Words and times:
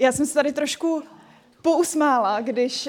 Já 0.00 0.12
jsem 0.12 0.26
se 0.26 0.34
tady 0.34 0.52
trošku 0.52 1.02
pousmála, 1.62 2.40
když, 2.40 2.88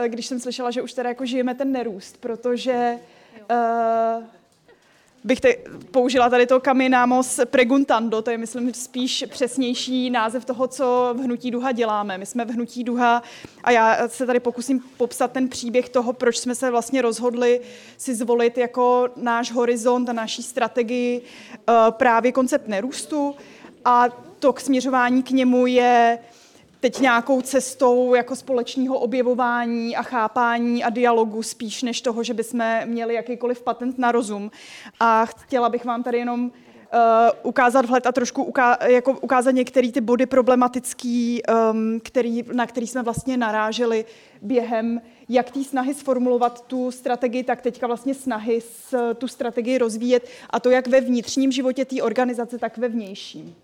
uh, 0.00 0.06
když 0.06 0.26
jsem 0.26 0.40
slyšela, 0.40 0.70
že 0.70 0.82
už 0.82 0.92
teda 0.92 1.08
jako 1.08 1.26
žijeme 1.26 1.54
ten 1.54 1.72
nerůst, 1.72 2.16
protože 2.16 2.98
uh, 3.50 4.24
bych 5.24 5.40
te, 5.40 5.54
použila 5.90 6.30
tady 6.30 6.46
to 6.46 6.60
Caminamos 6.60 7.40
preguntando, 7.44 8.22
to 8.22 8.30
je 8.30 8.38
myslím 8.38 8.74
spíš 8.74 9.24
přesnější 9.30 10.10
název 10.10 10.44
toho, 10.44 10.66
co 10.66 11.14
v 11.16 11.20
Hnutí 11.22 11.50
Duha 11.50 11.72
děláme. 11.72 12.18
My 12.18 12.26
jsme 12.26 12.44
v 12.44 12.50
Hnutí 12.50 12.84
Duha 12.84 13.22
a 13.64 13.70
já 13.70 14.08
se 14.08 14.26
tady 14.26 14.40
pokusím 14.40 14.80
popsat 14.96 15.32
ten 15.32 15.48
příběh 15.48 15.88
toho, 15.88 16.12
proč 16.12 16.38
jsme 16.38 16.54
se 16.54 16.70
vlastně 16.70 17.02
rozhodli 17.02 17.60
si 17.96 18.14
zvolit 18.14 18.58
jako 18.58 19.08
náš 19.16 19.52
horizont 19.52 20.08
a 20.08 20.12
naší 20.12 20.42
strategii 20.42 21.20
uh, 21.20 21.74
právě 21.90 22.32
koncept 22.32 22.68
nerůstu 22.68 23.36
a 23.84 24.08
to 24.40 24.52
k 24.52 24.60
směřování 24.60 25.22
k 25.22 25.30
němu 25.30 25.66
je 25.66 26.18
teď 26.80 27.00
nějakou 27.00 27.40
cestou 27.40 28.14
jako 28.14 28.36
společného 28.36 28.98
objevování 28.98 29.96
a 29.96 30.02
chápání 30.02 30.84
a 30.84 30.90
dialogu 30.90 31.42
spíš 31.42 31.82
než 31.82 32.00
toho, 32.00 32.22
že 32.22 32.34
bychom 32.34 32.80
měli 32.84 33.14
jakýkoliv 33.14 33.62
patent 33.62 33.98
na 33.98 34.12
rozum. 34.12 34.50
A 35.00 35.26
chtěla 35.26 35.68
bych 35.68 35.84
vám 35.84 36.02
tady 36.02 36.18
jenom 36.18 36.44
uh, 36.44 36.50
ukázat 37.42 37.84
vhled 37.84 38.06
a 38.06 38.12
trošku 38.12 38.44
uká- 38.44 38.86
jako 38.86 39.12
ukázat 39.12 39.50
některé 39.50 39.92
ty 39.92 40.00
body 40.00 40.26
problematický, 40.26 41.42
um, 41.72 42.00
který, 42.00 42.44
na 42.52 42.66
který 42.66 42.86
jsme 42.86 43.02
vlastně 43.02 43.36
naráželi 43.36 44.04
během 44.42 45.00
jak 45.28 45.50
té 45.50 45.64
snahy 45.64 45.94
sformulovat 45.94 46.66
tu 46.66 46.90
strategii, 46.90 47.44
tak 47.44 47.62
teďka 47.62 47.86
vlastně 47.86 48.14
snahy 48.14 48.60
s, 48.60 49.14
tu 49.14 49.28
strategii 49.28 49.78
rozvíjet 49.78 50.28
a 50.50 50.60
to 50.60 50.70
jak 50.70 50.86
ve 50.86 51.00
vnitřním 51.00 51.52
životě 51.52 51.84
té 51.84 52.02
organizace, 52.02 52.58
tak 52.58 52.78
ve 52.78 52.88
vnějším. 52.88 53.54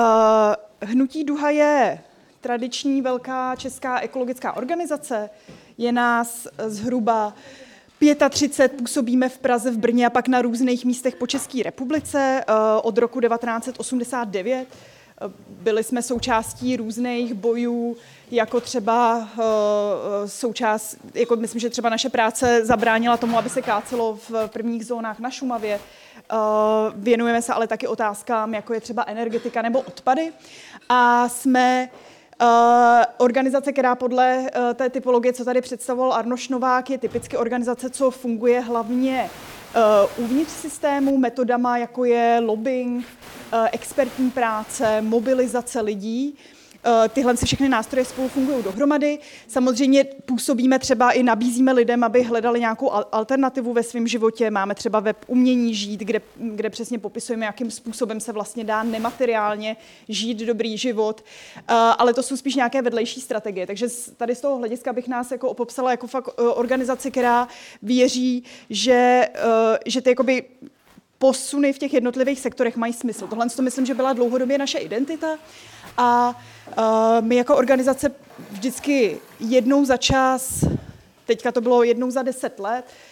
Uh, 0.00 0.88
Hnutí 0.88 1.24
Duha 1.24 1.50
je 1.50 2.00
tradiční 2.40 3.02
velká 3.02 3.56
česká 3.56 4.00
ekologická 4.00 4.52
organizace. 4.52 5.30
Je 5.78 5.92
nás 5.92 6.48
zhruba 6.66 7.34
35, 8.30 8.78
působíme 8.78 9.28
v 9.28 9.38
Praze, 9.38 9.70
v 9.70 9.78
Brně 9.78 10.06
a 10.06 10.10
pak 10.10 10.28
na 10.28 10.42
různých 10.42 10.84
místech 10.84 11.16
po 11.16 11.26
České 11.26 11.62
republice 11.62 12.44
uh, 12.48 12.54
od 12.82 12.98
roku 12.98 13.20
1989. 13.20 14.68
Uh, 15.22 15.32
byli 15.48 15.84
jsme 15.84 16.02
součástí 16.02 16.76
různých 16.76 17.34
bojů, 17.34 17.96
jako 18.30 18.60
třeba 18.60 19.16
uh, 19.18 19.44
součást, 20.26 20.96
jako 21.14 21.36
myslím, 21.36 21.60
že 21.60 21.70
třeba 21.70 21.88
naše 21.88 22.08
práce 22.08 22.64
zabránila 22.64 23.16
tomu, 23.16 23.38
aby 23.38 23.50
se 23.50 23.62
kácelo 23.62 24.18
v 24.28 24.48
prvních 24.48 24.86
zónách 24.86 25.18
na 25.18 25.30
Šumavě. 25.30 25.80
Uh, 26.32 26.38
věnujeme 26.94 27.42
se 27.42 27.52
ale 27.52 27.66
taky 27.66 27.86
otázkám, 27.86 28.54
jako 28.54 28.74
je 28.74 28.80
třeba 28.80 29.04
energetika 29.06 29.62
nebo 29.62 29.80
odpady. 29.80 30.32
A 30.88 31.28
jsme 31.28 31.88
uh, 32.42 32.48
organizace, 33.18 33.72
která 33.72 33.94
podle 33.94 34.50
té 34.74 34.90
typologie, 34.90 35.32
co 35.32 35.44
tady 35.44 35.60
představoval 35.60 36.12
Arnoš 36.12 36.48
Novák, 36.48 36.90
je 36.90 36.98
typicky 36.98 37.36
organizace, 37.36 37.90
co 37.90 38.10
funguje 38.10 38.60
hlavně 38.60 39.30
uvnitř 40.16 40.52
systému 40.52 41.18
metodama, 41.18 41.78
jako 41.78 42.04
je 42.04 42.42
lobbying, 42.44 43.04
expertní 43.72 44.30
práce, 44.30 45.02
mobilizace 45.02 45.80
lidí. 45.80 46.38
Eh, 46.84 47.08
tyhle 47.08 47.36
všechny 47.36 47.68
nástroje 47.68 48.04
spolu 48.04 48.28
fungují 48.28 48.62
dohromady. 48.62 49.18
Samozřejmě 49.48 50.04
působíme 50.04 50.78
třeba 50.78 51.12
i 51.12 51.22
nabízíme 51.22 51.72
lidem, 51.72 52.04
aby 52.04 52.22
hledali 52.22 52.60
nějakou 52.60 52.90
alternativu 52.90 53.72
ve 53.72 53.82
svém 53.82 54.08
životě. 54.08 54.50
Máme 54.50 54.74
třeba 54.74 55.00
web 55.00 55.16
Umění 55.26 55.74
žít, 55.74 56.00
kde, 56.00 56.20
kde 56.36 56.70
přesně 56.70 56.98
popisujeme, 56.98 57.46
jakým 57.46 57.70
způsobem 57.70 58.20
se 58.20 58.32
vlastně 58.32 58.64
dá 58.64 58.82
nemateriálně 58.82 59.76
žít 60.08 60.38
dobrý 60.38 60.78
život. 60.78 61.24
Eh, 61.56 61.62
ale 61.74 62.14
to 62.14 62.22
jsou 62.22 62.36
spíš 62.36 62.54
nějaké 62.54 62.82
vedlejší 62.82 63.20
strategie. 63.20 63.66
Takže 63.66 63.86
tady 64.16 64.34
z 64.34 64.40
toho 64.40 64.58
hlediska 64.58 64.92
bych 64.92 65.08
nás 65.08 65.30
jako 65.30 65.54
popsala 65.54 65.90
jako 65.90 66.06
fakt 66.06 66.28
eh, 66.38 66.42
organizaci, 66.42 67.10
která 67.10 67.48
věří, 67.82 68.44
že, 68.70 69.28
že 69.86 70.00
ty 70.00 70.10
jakoby 70.10 70.44
posuny 71.20 71.72
v 71.72 71.78
těch 71.78 71.94
jednotlivých 71.94 72.40
sektorech 72.40 72.76
mají 72.76 72.92
smysl. 72.92 73.26
Tohle 73.26 73.50
to 73.50 73.62
myslím, 73.62 73.86
že 73.86 73.94
byla 73.94 74.12
dlouhodobě 74.12 74.58
naše 74.58 74.78
identita 74.78 75.38
a 76.00 76.34
uh, 76.78 76.84
my 77.20 77.36
jako 77.36 77.56
organizace 77.56 78.10
vždycky 78.50 79.18
jednou 79.40 79.84
za 79.84 79.96
čas, 79.96 80.64
teďka 81.26 81.52
to 81.52 81.60
bylo 81.60 81.82
jednou 81.82 82.10
za 82.10 82.22
deset 82.22 82.58
let, 82.58 82.84
Eh, 82.84 83.09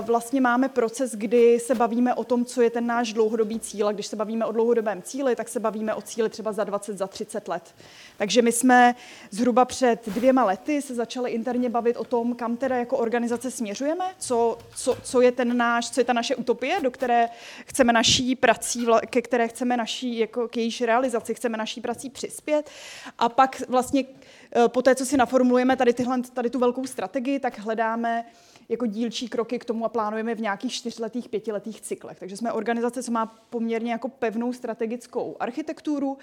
vlastně 0.00 0.40
máme 0.40 0.68
proces, 0.68 1.12
kdy 1.14 1.60
se 1.60 1.74
bavíme 1.74 2.14
o 2.14 2.24
tom, 2.24 2.44
co 2.44 2.62
je 2.62 2.70
ten 2.70 2.86
náš 2.86 3.12
dlouhodobý 3.12 3.60
cíl. 3.60 3.88
A 3.88 3.92
když 3.92 4.06
se 4.06 4.16
bavíme 4.16 4.46
o 4.46 4.52
dlouhodobém 4.52 5.02
cíli, 5.02 5.36
tak 5.36 5.48
se 5.48 5.60
bavíme 5.60 5.94
o 5.94 6.02
cíli 6.02 6.28
třeba 6.28 6.52
za 6.52 6.64
20, 6.64 6.98
za 6.98 7.06
30 7.06 7.48
let. 7.48 7.74
Takže 8.16 8.42
my 8.42 8.52
jsme 8.52 8.94
zhruba 9.30 9.64
před 9.64 10.08
dvěma 10.08 10.44
lety 10.44 10.82
se 10.82 10.94
začali 10.94 11.30
interně 11.30 11.70
bavit 11.70 11.96
o 11.96 12.04
tom, 12.04 12.34
kam 12.34 12.56
teda 12.56 12.76
jako 12.76 12.96
organizace 12.96 13.50
směřujeme, 13.50 14.04
co, 14.18 14.58
co, 14.76 14.96
co 15.02 15.20
je 15.20 15.32
ten 15.32 15.56
náš, 15.56 15.90
co 15.90 16.00
je 16.00 16.04
ta 16.04 16.12
naše 16.12 16.36
utopie, 16.36 16.80
do 16.80 16.90
které 16.90 17.28
chceme 17.66 17.92
naší 17.92 18.36
prací, 18.36 18.86
ke 19.10 19.22
které 19.22 19.48
chceme 19.48 19.76
naší, 19.76 20.18
jako 20.18 20.48
k 20.48 20.56
jejíž 20.56 20.80
realizaci 20.80 21.34
chceme 21.34 21.58
naší 21.58 21.80
prací 21.80 22.10
přispět. 22.10 22.70
A 23.18 23.28
pak 23.28 23.62
vlastně 23.68 24.04
eh, 24.04 24.37
po 24.68 24.82
té, 24.82 24.94
co 24.94 25.06
si 25.06 25.16
naformulujeme 25.16 25.76
tady, 25.76 25.92
tyhle, 25.92 26.22
tady 26.34 26.50
tu 26.50 26.58
velkou 26.58 26.86
strategii, 26.86 27.38
tak 27.38 27.58
hledáme 27.58 28.24
jako 28.68 28.86
dílčí 28.86 29.28
kroky 29.28 29.58
k 29.58 29.64
tomu 29.64 29.84
a 29.84 29.88
plánujeme 29.88 30.34
v 30.34 30.40
nějakých 30.40 30.72
čtyřletých, 30.72 31.28
pětiletých 31.28 31.80
cyklech. 31.80 32.18
Takže 32.18 32.36
jsme 32.36 32.52
organizace, 32.52 33.02
co 33.02 33.12
má 33.12 33.26
poměrně 33.50 33.92
jako 33.92 34.08
pevnou 34.08 34.52
strategickou 34.52 35.36
architekturu 35.40 36.18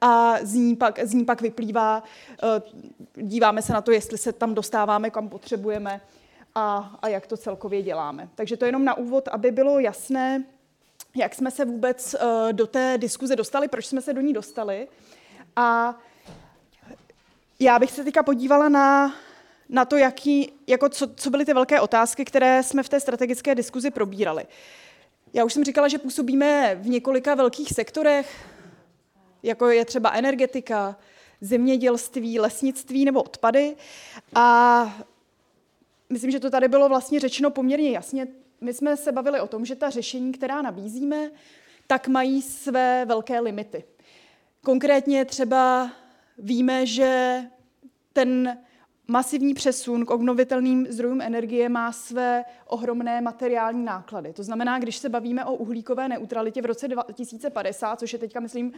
a 0.00 0.36
z 0.42 0.54
ní 0.54 0.76
pak, 0.76 0.98
z 1.06 1.14
ní 1.14 1.24
pak 1.24 1.40
vyplývá, 1.40 2.02
eh, 2.42 2.62
díváme 3.16 3.62
se 3.62 3.72
na 3.72 3.80
to, 3.80 3.92
jestli 3.92 4.18
se 4.18 4.32
tam 4.32 4.54
dostáváme, 4.54 5.10
kam 5.10 5.28
potřebujeme 5.28 6.00
a, 6.54 6.98
a 7.02 7.08
jak 7.08 7.26
to 7.26 7.36
celkově 7.36 7.82
děláme. 7.82 8.28
Takže 8.34 8.56
to 8.56 8.64
jenom 8.64 8.84
na 8.84 8.94
úvod, 8.94 9.28
aby 9.28 9.50
bylo 9.50 9.78
jasné, 9.78 10.44
jak 11.16 11.34
jsme 11.34 11.50
se 11.50 11.64
vůbec 11.64 12.14
uh, 12.14 12.52
do 12.52 12.66
té 12.66 12.98
diskuze 12.98 13.36
dostali, 13.36 13.68
proč 13.68 13.86
jsme 13.86 14.02
se 14.02 14.12
do 14.12 14.20
ní 14.20 14.32
dostali. 14.32 14.88
A 15.56 15.98
já 17.60 17.78
bych 17.78 17.90
se 17.90 18.04
teďka 18.04 18.22
podívala 18.22 18.68
na 18.68 19.14
na 19.70 19.84
to, 19.84 19.96
jaký, 19.96 20.52
jako 20.66 20.88
co, 20.88 21.14
co 21.14 21.30
byly 21.30 21.44
ty 21.44 21.54
velké 21.54 21.80
otázky, 21.80 22.24
které 22.24 22.62
jsme 22.62 22.82
v 22.82 22.88
té 22.88 23.00
strategické 23.00 23.54
diskuzi 23.54 23.90
probírali. 23.90 24.44
Já 25.32 25.44
už 25.44 25.52
jsem 25.52 25.64
říkala, 25.64 25.88
že 25.88 25.98
působíme 25.98 26.74
v 26.74 26.88
několika 26.88 27.34
velkých 27.34 27.68
sektorech, 27.68 28.48
jako 29.42 29.68
je 29.68 29.84
třeba 29.84 30.10
energetika, 30.10 30.96
zemědělství, 31.40 32.40
lesnictví 32.40 33.04
nebo 33.04 33.22
odpady. 33.22 33.76
A 34.34 35.04
myslím, 36.10 36.30
že 36.30 36.40
to 36.40 36.50
tady 36.50 36.68
bylo 36.68 36.88
vlastně 36.88 37.20
řečeno 37.20 37.50
poměrně 37.50 37.90
jasně. 37.90 38.26
My 38.60 38.74
jsme 38.74 38.96
se 38.96 39.12
bavili 39.12 39.40
o 39.40 39.46
tom, 39.46 39.64
že 39.64 39.76
ta 39.76 39.90
řešení, 39.90 40.32
která 40.32 40.62
nabízíme, 40.62 41.30
tak 41.86 42.08
mají 42.08 42.42
své 42.42 43.04
velké 43.04 43.40
limity. 43.40 43.84
Konkrétně 44.62 45.24
třeba 45.24 45.90
víme, 46.42 46.86
že 46.86 47.42
ten 48.12 48.58
masivní 49.08 49.54
přesun 49.54 50.06
k 50.06 50.10
obnovitelným 50.10 50.86
zdrojům 50.90 51.20
energie 51.20 51.68
má 51.68 51.92
své 51.92 52.44
ohromné 52.66 53.20
materiální 53.20 53.84
náklady. 53.84 54.32
To 54.32 54.42
znamená, 54.42 54.78
když 54.78 54.96
se 54.96 55.08
bavíme 55.08 55.44
o 55.44 55.54
uhlíkové 55.54 56.08
neutralitě 56.08 56.62
v 56.62 56.66
roce 56.66 56.88
2050, 56.88 57.98
což 57.98 58.12
je 58.12 58.18
teďka, 58.18 58.40
myslím, 58.40 58.72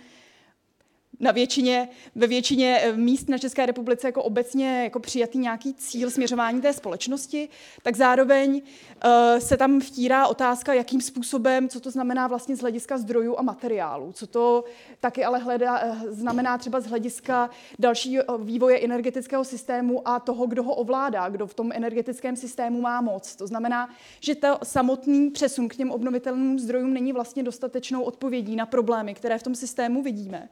na 1.21 1.31
většině, 1.33 1.89
ve 2.15 2.27
většině 2.27 2.78
eh, 2.83 2.97
míst 2.97 3.28
na 3.28 3.39
České 3.39 3.67
republice 3.67 4.09
jako 4.09 4.23
obecně 4.23 4.84
jako 4.84 5.00
přijatý 5.00 5.39
nějaký 5.39 5.75
cíl 5.75 6.11
směřování 6.11 6.61
té 6.61 6.73
společnosti, 6.73 7.49
tak 7.83 7.97
zároveň 7.97 8.55
uh, 8.55 9.11
se 9.39 9.56
tam 9.56 9.81
vtírá 9.81 10.27
otázka, 10.27 10.75
jakým 10.75 11.00
způsobem, 11.00 11.69
co 11.69 11.81
to 11.81 11.91
znamená 11.91 12.27
vlastně 12.27 12.56
z 12.56 12.61
hlediska 12.61 12.99
zdrojů 12.99 13.39
a 13.39 13.43
materiálů, 13.43 14.12
co 14.12 14.27
to 14.27 14.65
taky 15.00 15.25
ale 15.25 15.39
hledá, 15.39 15.84
uh, 15.84 15.97
znamená 16.09 16.59
třeba 16.59 16.81
z 16.81 16.87
hlediska 16.87 17.50
dalšího 17.79 18.25
vývoje 18.38 18.81
energetického 18.81 19.44
systému 19.44 20.09
a 20.09 20.20
toho, 20.20 20.47
kdo 20.47 20.62
ho 20.62 20.75
ovládá, 20.75 21.29
kdo 21.29 21.47
v 21.47 21.55
tom 21.55 21.73
energetickém 21.73 22.37
systému 22.37 22.81
má 22.81 23.00
moc. 23.00 23.37
To 23.37 23.47
znamená, 23.47 23.91
že 24.20 24.35
to 24.35 24.59
samotný 24.62 25.31
přesun 25.31 25.69
k 25.69 25.76
těm 25.76 25.91
obnovitelným 25.91 26.59
zdrojům 26.59 26.94
není 26.94 27.12
vlastně 27.12 27.43
dostatečnou 27.43 28.03
odpovědí 28.03 28.56
na 28.56 28.67
problémy, 28.67 29.14
které 29.14 29.38
v 29.38 29.43
tom 29.43 29.55
systému 29.55 30.03
vidíme. 30.03 30.49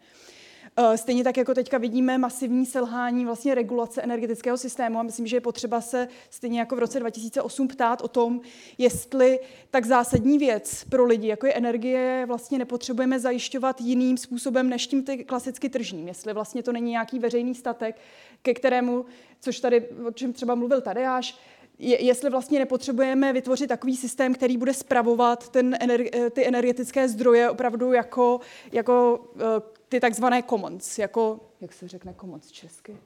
Eh, 0.83 0.99
stejně 0.99 1.25
tak, 1.25 1.37
jako 1.37 1.55
teďka 1.55 1.79
vidíme 1.79 2.19
masivní 2.19 2.67
selhání 2.67 3.25
vlastně 3.25 3.55
regulace 3.55 4.03
energetického 4.03 4.57
systému 4.57 4.99
a 4.99 5.03
myslím, 5.03 5.27
že 5.27 5.37
je 5.37 5.41
potřeba 5.41 5.81
se 5.81 6.09
stejně 6.31 6.59
jako 6.59 6.77
v 6.77 6.79
roce 6.79 7.01
2008 7.01 7.69
ptát 7.69 8.01
o 8.01 8.09
tom, 8.09 8.41
jestli 8.79 9.41
tak 9.71 9.87
zásadní 9.87 10.39
věc 10.39 10.85
pro 10.85 11.05
lidi, 11.05 11.29
jako 11.29 11.47
je 11.47 11.53
energie, 11.53 12.25
vlastně 12.27 12.59
nepotřebujeme 12.59 13.21
zajišťovat 13.21 13.81
jiným 13.81 14.17
způsobem 14.17 14.69
než 14.69 14.87
tím 14.87 15.05
klasicky 15.27 15.69
tržním. 15.69 16.09
Jestli 16.09 16.33
vlastně 16.33 16.63
to 16.63 16.73
není 16.73 16.91
nějaký 16.91 17.19
veřejný 17.19 17.55
statek, 17.55 17.97
ke 18.43 18.55
kterému, 18.55 19.05
což 19.41 19.61
tady, 19.61 19.89
o 20.07 20.11
čem 20.11 20.33
třeba 20.33 20.55
mluvil 20.55 20.81
Tadeáš, 20.81 21.39
je, 21.79 22.05
jestli 22.05 22.31
vlastně 22.31 22.59
nepotřebujeme 22.59 23.33
vytvořit 23.33 23.67
takový 23.67 23.97
systém, 23.97 24.35
který 24.35 24.57
bude 24.57 24.75
spravovat 24.75 25.49
ten 25.49 25.77
ener, 25.81 26.05
ty 26.31 26.47
energetické 26.47 27.09
zdroje 27.09 27.51
opravdu 27.51 27.93
jako, 27.93 28.41
jako 28.73 29.25
eh, 29.37 29.80
ty 29.91 30.01
takzvané 30.01 30.43
commons, 30.43 30.99
jako 30.99 31.41
Jak 31.61 31.73
se 31.73 31.89
řekne 31.89 32.13
komoc 32.13 32.51
česky? 32.51 32.97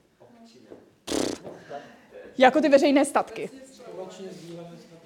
Jako 2.39 2.61
ty 2.61 2.69
veřejné 2.69 3.05
statky. 3.05 3.51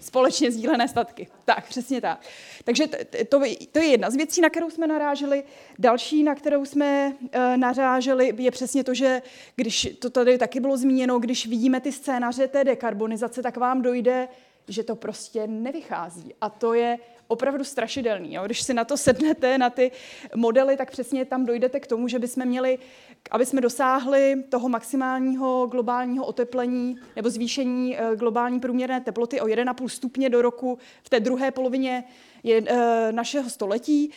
Společně 0.01 0.51
sdílené 0.51 0.89
statky. 0.89 1.29
Tak, 1.45 1.69
přesně 1.69 2.01
tak. 2.01 2.21
Takže 2.65 2.87
to, 3.29 3.39
to 3.73 3.79
je 3.79 3.87
jedna 3.87 4.11
z 4.11 4.17
věcí, 4.17 4.41
na 4.41 4.51
kterou 4.51 4.71
jsme 4.71 4.87
naráželi. 4.87 5.45
Další, 5.79 6.23
na 6.23 6.35
kterou 6.35 6.65
jsme 6.65 7.13
uh, 7.21 7.57
naráželi, 7.57 8.35
je 8.39 8.51
přesně 8.51 8.85
to, 8.85 8.95
že 8.95 9.23
když 9.57 9.97
to 9.99 10.11
tady 10.11 10.39
taky 10.39 10.61
bylo 10.61 10.77
zmíněno, 10.77 11.19
když 11.19 11.47
vidíme 11.47 11.81
ty 11.81 11.93
scénáře 11.93 12.49
té 12.49 12.65
dekarbonizace, 12.65 13.43
tak 13.43 13.57
vám 13.57 13.83
dojde, 13.83 14.29
že 14.69 14.83
to 14.83 14.97
prostě 14.97 15.47
nevychází. 15.47 16.35
A 16.41 16.51
to 16.51 16.75
je 16.75 16.99
opravdu 17.29 17.65
strašidelný. 17.65 18.35
Jo? 18.35 18.43
Když 18.47 18.63
si 18.63 18.75
na 18.75 18.85
to 18.85 18.97
sednete, 18.97 19.59
na 19.59 19.71
ty 19.71 19.91
modely, 20.35 20.77
tak 20.77 20.91
přesně 20.91 21.25
tam 21.25 21.47
dojdete 21.47 21.81
k 21.81 21.87
tomu, 21.87 22.09
že 22.09 22.19
bychom 22.19 22.47
měli, 22.47 22.79
aby 23.31 23.47
jsme 23.47 23.61
dosáhli 23.61 24.45
toho 24.49 24.69
maximálního 24.69 25.67
globálního 25.67 26.27
oteplení 26.27 26.97
nebo 27.17 27.31
zvýšení 27.31 27.99
eh, 27.99 28.17
globální 28.17 28.61
průměrné 28.61 29.01
teploty 29.01 29.41
o 29.41 29.47
1,5 29.47 29.89
stupně 29.89 30.31
do 30.31 30.43
roku 30.43 30.79
v 31.03 31.09
té 31.09 31.21
druhé 31.21 31.51
polovině 31.51 32.05
eh, 32.45 33.13
našeho 33.13 33.51
století, 33.51 34.11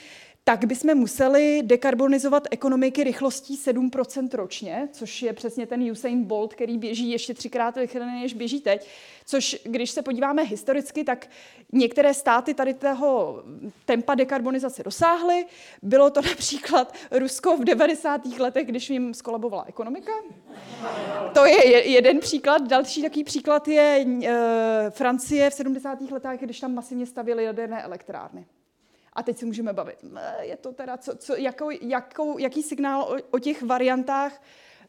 tak 0.51 0.65
bychom 0.65 0.95
museli 0.95 1.61
dekarbonizovat 1.63 2.47
ekonomiky 2.51 3.03
rychlostí 3.03 3.57
7% 3.57 4.29
ročně, 4.33 4.89
což 4.91 5.21
je 5.21 5.33
přesně 5.33 5.67
ten 5.67 5.91
Usain 5.91 6.23
Bolt, 6.23 6.53
který 6.53 6.77
běží 6.77 7.11
ještě 7.11 7.33
třikrát 7.33 7.77
rychleji, 7.77 8.05
než 8.21 8.33
běží 8.33 8.61
teď. 8.61 8.87
Což, 9.25 9.57
když 9.63 9.91
se 9.91 10.01
podíváme 10.01 10.43
historicky, 10.43 11.03
tak 11.03 11.27
některé 11.71 12.13
státy 12.13 12.53
tady 12.53 12.73
toho 12.73 13.43
tempa 13.85 14.15
dekarbonizace 14.15 14.83
dosáhly. 14.83 15.45
Bylo 15.81 16.09
to 16.09 16.21
například 16.29 16.95
Rusko 17.11 17.57
v 17.57 17.63
90. 17.63 18.25
letech, 18.25 18.67
když 18.67 18.89
jim 18.89 19.13
skolabovala 19.13 19.65
ekonomika. 19.67 20.11
To 21.33 21.45
je 21.45 21.89
jeden 21.89 22.19
příklad. 22.19 22.67
Další 22.67 23.01
takový 23.01 23.23
příklad 23.23 23.67
je 23.67 24.05
e, 24.23 24.89
Francie 24.89 25.49
v 25.49 25.53
70. 25.53 26.01
letech, 26.11 26.41
když 26.41 26.59
tam 26.59 26.73
masivně 26.73 27.05
stavěly 27.05 27.43
jaderné 27.43 27.83
elektrárny. 27.83 28.45
A 29.13 29.23
teď 29.23 29.37
si 29.37 29.45
můžeme 29.45 29.73
bavit, 29.73 29.97
je 30.41 30.57
to 30.57 30.71
teda, 30.71 30.97
co, 30.97 31.15
co, 31.15 31.35
jakou, 31.35 31.69
jakou, 31.81 32.37
jaký 32.37 32.63
signál 32.63 33.01
o, 33.01 33.17
o 33.31 33.39
těch 33.39 33.63
variantách 33.63 34.41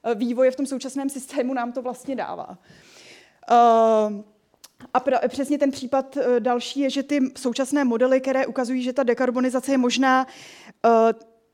eh, 0.05 0.15
vývoje 0.15 0.51
v 0.51 0.57
tom 0.57 0.67
současném 0.67 1.09
systému 1.11 1.55
nám 1.55 1.73
to 1.73 1.83
vlastně 1.83 2.17
dává. 2.17 2.59
Uh, 3.51 3.57
a 4.95 5.01
pr- 5.01 5.29
přesně 5.29 5.59
ten 5.59 5.71
případ 5.71 6.17
uh, 6.17 6.23
další 6.39 6.81
je, 6.81 6.91
že 6.91 7.03
ty 7.03 7.21
současné 7.37 7.85
modely, 7.85 8.21
které 8.21 8.47
ukazují, 8.47 8.83
že 8.83 8.93
ta 8.93 9.03
dekarbonizace 9.03 9.73
je 9.73 9.79
možná, 9.79 10.27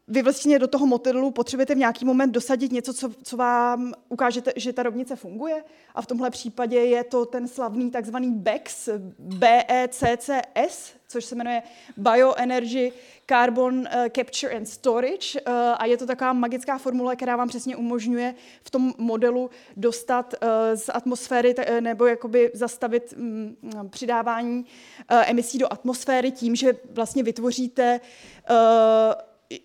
vy 0.09 0.23
vlastně 0.23 0.59
do 0.59 0.69
toho 0.69 0.87
modelu 0.87 1.31
potřebujete 1.31 1.75
v 1.75 1.79
nějaký 1.79 2.05
moment 2.05 2.31
dosadit 2.31 2.73
něco, 2.73 2.95
co, 2.95 3.11
co 3.23 3.37
vám 3.37 3.93
ukáže, 4.09 4.43
že 4.57 4.73
ta 4.73 4.83
rovnice 4.83 5.17
funguje. 5.17 5.65
A 5.95 6.03
v 6.03 6.07
tomhle 6.07 6.31
případě 6.31 6.79
je 6.79 7.05
to 7.05 7.27
ten 7.27 7.49
slavný 7.49 7.91
takzvaný 7.91 8.33
BECS, 8.33 8.89
BECCS, 9.19 10.93
což 11.09 11.25
se 11.25 11.35
jmenuje 11.35 11.63
Bioenergy 11.97 12.93
Carbon 13.27 13.89
eh, 13.91 14.11
Capture 14.17 14.57
and 14.57 14.67
Storage. 14.67 15.41
Eh, 15.47 15.53
a 15.53 15.85
je 15.85 15.97
to 15.97 16.07
taková 16.07 16.33
magická 16.33 16.79
formule, 16.79 17.17
která 17.17 17.37
vám 17.37 17.49
přesně 17.49 17.77
umožňuje 17.77 18.35
v 18.65 18.71
tom 18.71 18.93
modelu 18.99 19.51
dostat 19.77 20.35
eh, 20.41 20.77
z 20.77 20.91
atmosféry 20.95 21.55
nebo 21.81 22.07
jakoby 22.07 22.51
zastavit 22.55 23.15
mm, 23.17 23.57
přidávání 23.91 24.67
emisí 25.09 25.59
do 25.59 25.73
atmosféry 25.73 26.31
tím, 26.31 26.57
že 26.57 26.77
vlastně 26.91 27.23
vytvoříte 27.23 28.01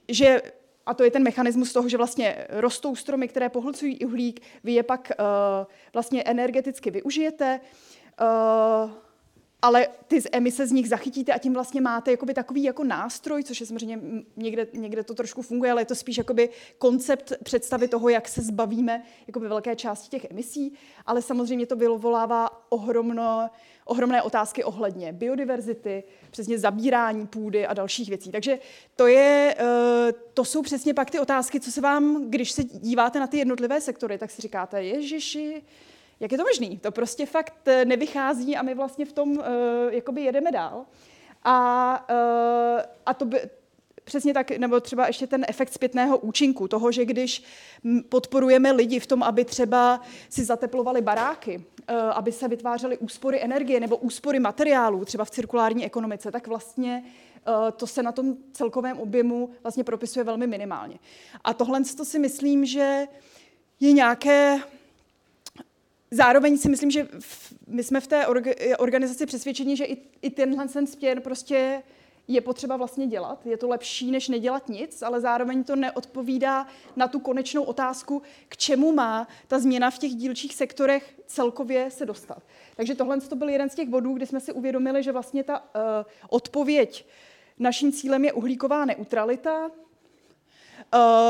že 0.10 0.42
a 0.86 0.94
to 0.94 1.04
je 1.04 1.12
ten 1.12 1.24
mechanismus 1.24 1.74
toho, 1.74 1.90
že 1.90 1.98
vlastně 1.98 2.48
rostou 2.50 2.96
stromy, 2.96 3.28
které 3.28 3.50
pohlcují 3.50 4.06
uhlík, 4.06 4.40
vy 4.64 4.74
je 4.74 4.84
pak 4.84 5.12
uh, 5.20 5.26
vlastně 5.94 6.24
energeticky 6.24 6.92
využijete. 6.92 7.60
Uh, 8.22 8.92
ale 9.64 9.88
ty 10.08 10.22
emise 10.32 10.68
z 10.68 10.72
nich 10.72 10.90
zachytíte 10.90 11.34
a 11.34 11.38
tím 11.38 11.54
vlastně 11.54 11.82
máte 11.82 12.12
jakoby 12.12 12.34
takový 12.34 12.64
jako 12.64 12.84
nástroj, 12.84 13.44
což 13.44 13.60
je 13.60 13.66
samozřejmě 13.66 14.00
někde, 14.36 14.68
někde 14.74 15.04
to 15.04 15.14
trošku 15.14 15.42
funguje, 15.42 15.72
ale 15.72 15.82
je 15.82 15.86
to 15.86 15.96
spíš 15.96 16.18
jakoby 16.18 16.50
koncept 16.78 17.34
představy 17.44 17.88
toho, 17.88 18.10
jak 18.10 18.28
se 18.28 18.42
zbavíme 18.42 19.04
jakoby 19.28 19.48
velké 19.48 19.76
části 19.76 20.10
těch 20.10 20.32
emisí, 20.32 20.74
ale 21.06 21.22
samozřejmě 21.22 21.66
to 21.66 21.76
vyvolává 21.76 22.72
ohromno, 22.72 23.50
ohromné 23.86 24.22
otázky 24.22 24.64
ohledně 24.64 25.14
biodiverzity, 25.14 26.04
přesně 26.32 26.60
zabírání 26.60 27.28
půdy 27.28 27.68
a 27.68 27.74
dalších 27.74 28.10
věcí. 28.10 28.32
Takže 28.32 28.60
to, 28.96 29.08
je, 29.08 29.56
eh, 29.60 30.14
to 30.34 30.46
jsou 30.46 30.62
přesně 30.62 30.94
pak 30.94 31.12
ty 31.12 31.20
otázky, 31.20 31.60
co 31.60 31.72
se 31.72 31.82
vám, 31.82 32.30
když 32.30 32.52
se 32.52 32.64
díváte 32.64 33.20
na 33.20 33.28
ty 33.28 33.38
jednotlivé 33.38 33.82
sektory, 33.82 34.18
tak 34.18 34.32
si 34.32 34.42
říkáte, 34.42 34.84
ježiši, 34.84 35.64
jak 36.24 36.32
je 36.32 36.38
to 36.38 36.44
možné? 36.44 36.78
To 36.78 36.92
prostě 36.92 37.26
fakt 37.26 37.68
eh, 37.68 37.86
nevychází 37.86 38.56
a 38.56 38.62
my 38.62 38.76
vlastně 38.76 39.06
v 39.06 39.14
tom 39.14 39.32
uh, 39.32 39.44
jakoby 39.90 40.22
jedeme 40.22 40.52
dál. 40.52 40.86
A, 41.44 42.06
uh, 42.10 42.82
a 43.06 43.14
to 43.14 43.26
by, 43.26 43.42
Přesně 44.06 44.34
tak, 44.34 44.52
nebo 44.52 44.80
třeba 44.80 45.08
ještě 45.08 45.28
ten 45.28 45.46
efekt 45.48 45.74
zpětného 45.74 46.18
účinku, 46.18 46.68
toho, 46.68 46.92
že 46.92 47.06
když 47.06 47.44
podporujeme 48.10 48.72
lidi 48.72 49.00
v 49.00 49.08
tom, 49.08 49.24
aby 49.24 49.46
třeba 49.46 50.02
si 50.30 50.44
zateplovali 50.44 51.02
baráky, 51.02 51.64
aby 52.14 52.32
se 52.32 52.48
vytvářely 52.48 52.98
úspory 52.98 53.44
energie 53.44 53.80
nebo 53.80 53.98
úspory 53.98 54.40
materiálů, 54.40 55.06
třeba 55.06 55.26
v 55.26 55.30
cirkulární 55.30 55.86
ekonomice, 55.86 56.32
tak 56.32 56.48
vlastně 56.48 57.04
to 57.78 57.88
se 57.88 58.04
na 58.04 58.12
tom 58.12 58.36
celkovém 58.52 59.00
objemu 59.00 59.50
vlastně 59.64 59.84
propisuje 59.84 60.24
velmi 60.24 60.48
minimálně. 60.48 61.00
A 61.44 61.54
tohle 61.54 61.82
to 61.98 62.06
si 62.06 62.20
myslím, 62.20 62.66
že 62.66 63.08
je 63.80 63.92
nějaké 63.92 64.60
Zároveň 66.14 66.58
si 66.58 66.70
myslím, 66.70 66.92
že 66.92 67.08
my 67.68 67.84
jsme 67.84 68.02
v 68.02 68.08
té 68.08 68.28
organizaci 68.78 69.26
přesvědčeni, 69.26 69.78
že 69.78 69.86
i, 70.22 70.30
tenhle 70.30 70.68
ten 70.68 70.88
spěr 70.88 71.20
prostě 71.20 71.84
je 72.28 72.42
potřeba 72.42 72.78
vlastně 72.78 73.08
dělat. 73.08 73.46
Je 73.46 73.58
to 73.58 73.68
lepší, 73.68 74.12
než 74.12 74.30
nedělat 74.30 74.70
nic, 74.70 75.02
ale 75.02 75.22
zároveň 75.22 75.64
to 75.64 75.76
neodpovídá 75.76 76.68
na 76.96 77.08
tu 77.08 77.20
konečnou 77.20 77.64
otázku, 77.64 78.22
k 78.50 78.58
čemu 78.58 78.92
má 78.92 79.28
ta 79.48 79.60
změna 79.60 79.92
v 79.92 79.98
těch 79.98 80.12
dílčích 80.12 80.56
sektorech 80.56 81.16
celkově 81.28 81.92
se 81.92 82.06
dostat. 82.06 82.44
Takže 82.76 82.96
tohle 82.96 83.22
to 83.22 83.36
byl 83.36 83.50
jeden 83.50 83.70
z 83.70 83.76
těch 83.76 83.90
bodů, 83.90 84.14
kdy 84.14 84.26
jsme 84.26 84.40
si 84.40 84.52
uvědomili, 84.52 85.04
že 85.04 85.12
vlastně 85.12 85.44
ta 85.44 85.60
uh, 85.60 85.66
odpověď 86.30 87.06
naším 87.60 87.92
cílem 87.92 88.26
je 88.26 88.34
uhlíková 88.34 88.86
neutralita, 88.86 89.72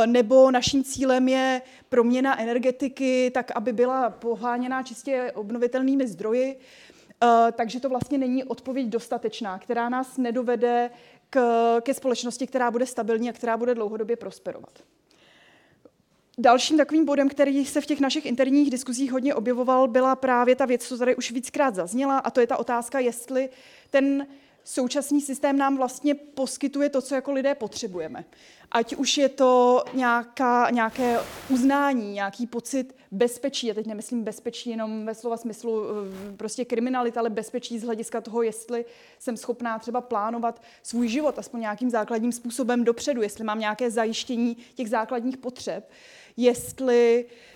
nebo 0.05 0.51
naším 0.51 0.83
cílem 0.83 1.27
je 1.27 1.61
proměna 1.89 2.39
energetiky 2.39 3.31
tak, 3.33 3.51
aby 3.55 3.73
byla 3.73 4.09
poháněná 4.09 4.83
čistě 4.83 5.31
obnovitelnými 5.35 6.07
zdroji. 6.07 6.59
Eh, 7.23 7.51
takže 7.51 7.79
to 7.79 7.89
vlastně 7.89 8.17
není 8.17 8.43
odpověď 8.43 8.87
dostatečná, 8.87 9.59
která 9.59 9.89
nás 9.89 10.17
nedovede 10.17 10.89
k, 11.29 11.81
ke 11.81 11.93
společnosti, 11.93 12.47
která 12.47 12.71
bude 12.71 12.85
stabilní 12.85 13.29
a 13.29 13.33
která 13.33 13.57
bude 13.57 13.75
dlouhodobě 13.75 14.15
prosperovat. 14.15 14.79
Dalším 16.37 16.77
takovým 16.77 17.05
bodem, 17.05 17.29
který 17.29 17.65
se 17.65 17.81
v 17.81 17.85
těch 17.85 17.99
našich 17.99 18.25
interních 18.25 18.71
diskuzích 18.71 19.11
hodně 19.11 19.35
objevoval, 19.35 19.87
byla 19.87 20.15
právě 20.15 20.55
ta 20.55 20.65
věc, 20.65 20.87
co 20.87 20.97
tady 20.97 21.15
už 21.15 21.31
víckrát 21.31 21.75
zazněla, 21.75 22.17
a 22.17 22.29
to 22.29 22.39
je 22.39 22.47
ta 22.47 22.57
otázka, 22.57 22.99
jestli 22.99 23.49
ten 23.89 24.27
současný 24.63 25.21
systém 25.21 25.57
nám 25.57 25.77
vlastně 25.77 26.15
poskytuje 26.15 26.89
to, 26.89 27.01
co 27.01 27.15
jako 27.15 27.31
lidé 27.31 27.55
potřebujeme. 27.55 28.25
Ať 28.71 28.95
už 28.95 29.17
je 29.17 29.29
to 29.29 29.83
nějaká, 29.93 30.69
nějaké 30.69 31.19
uznání, 31.49 32.13
nějaký 32.13 32.47
pocit 32.47 32.95
bezpečí, 33.11 33.67
já 33.67 33.73
teď 33.73 33.85
nemyslím 33.85 34.23
bezpečí 34.23 34.69
jenom 34.69 35.05
ve 35.05 35.15
slova 35.15 35.37
smyslu 35.37 35.83
eh, 35.83 36.37
prostě 36.37 36.65
kriminalita, 36.65 37.19
ale 37.19 37.29
bezpečí 37.29 37.79
z 37.79 37.83
hlediska 37.83 38.21
toho, 38.21 38.41
jestli 38.41 38.85
jsem 39.19 39.37
schopná 39.37 39.79
třeba 39.79 40.01
plánovat 40.01 40.61
svůj 40.83 41.07
život 41.07 41.39
aspoň 41.39 41.59
nějakým 41.61 41.89
základním 41.89 42.31
způsobem 42.31 42.83
dopředu, 42.83 43.21
jestli 43.21 43.43
mám 43.43 43.59
nějaké 43.59 43.91
zajištění 43.91 44.57
těch 44.75 44.89
základních 44.89 45.37
potřeb, 45.37 45.89
jestli 46.37 47.25
uh, 47.25 47.52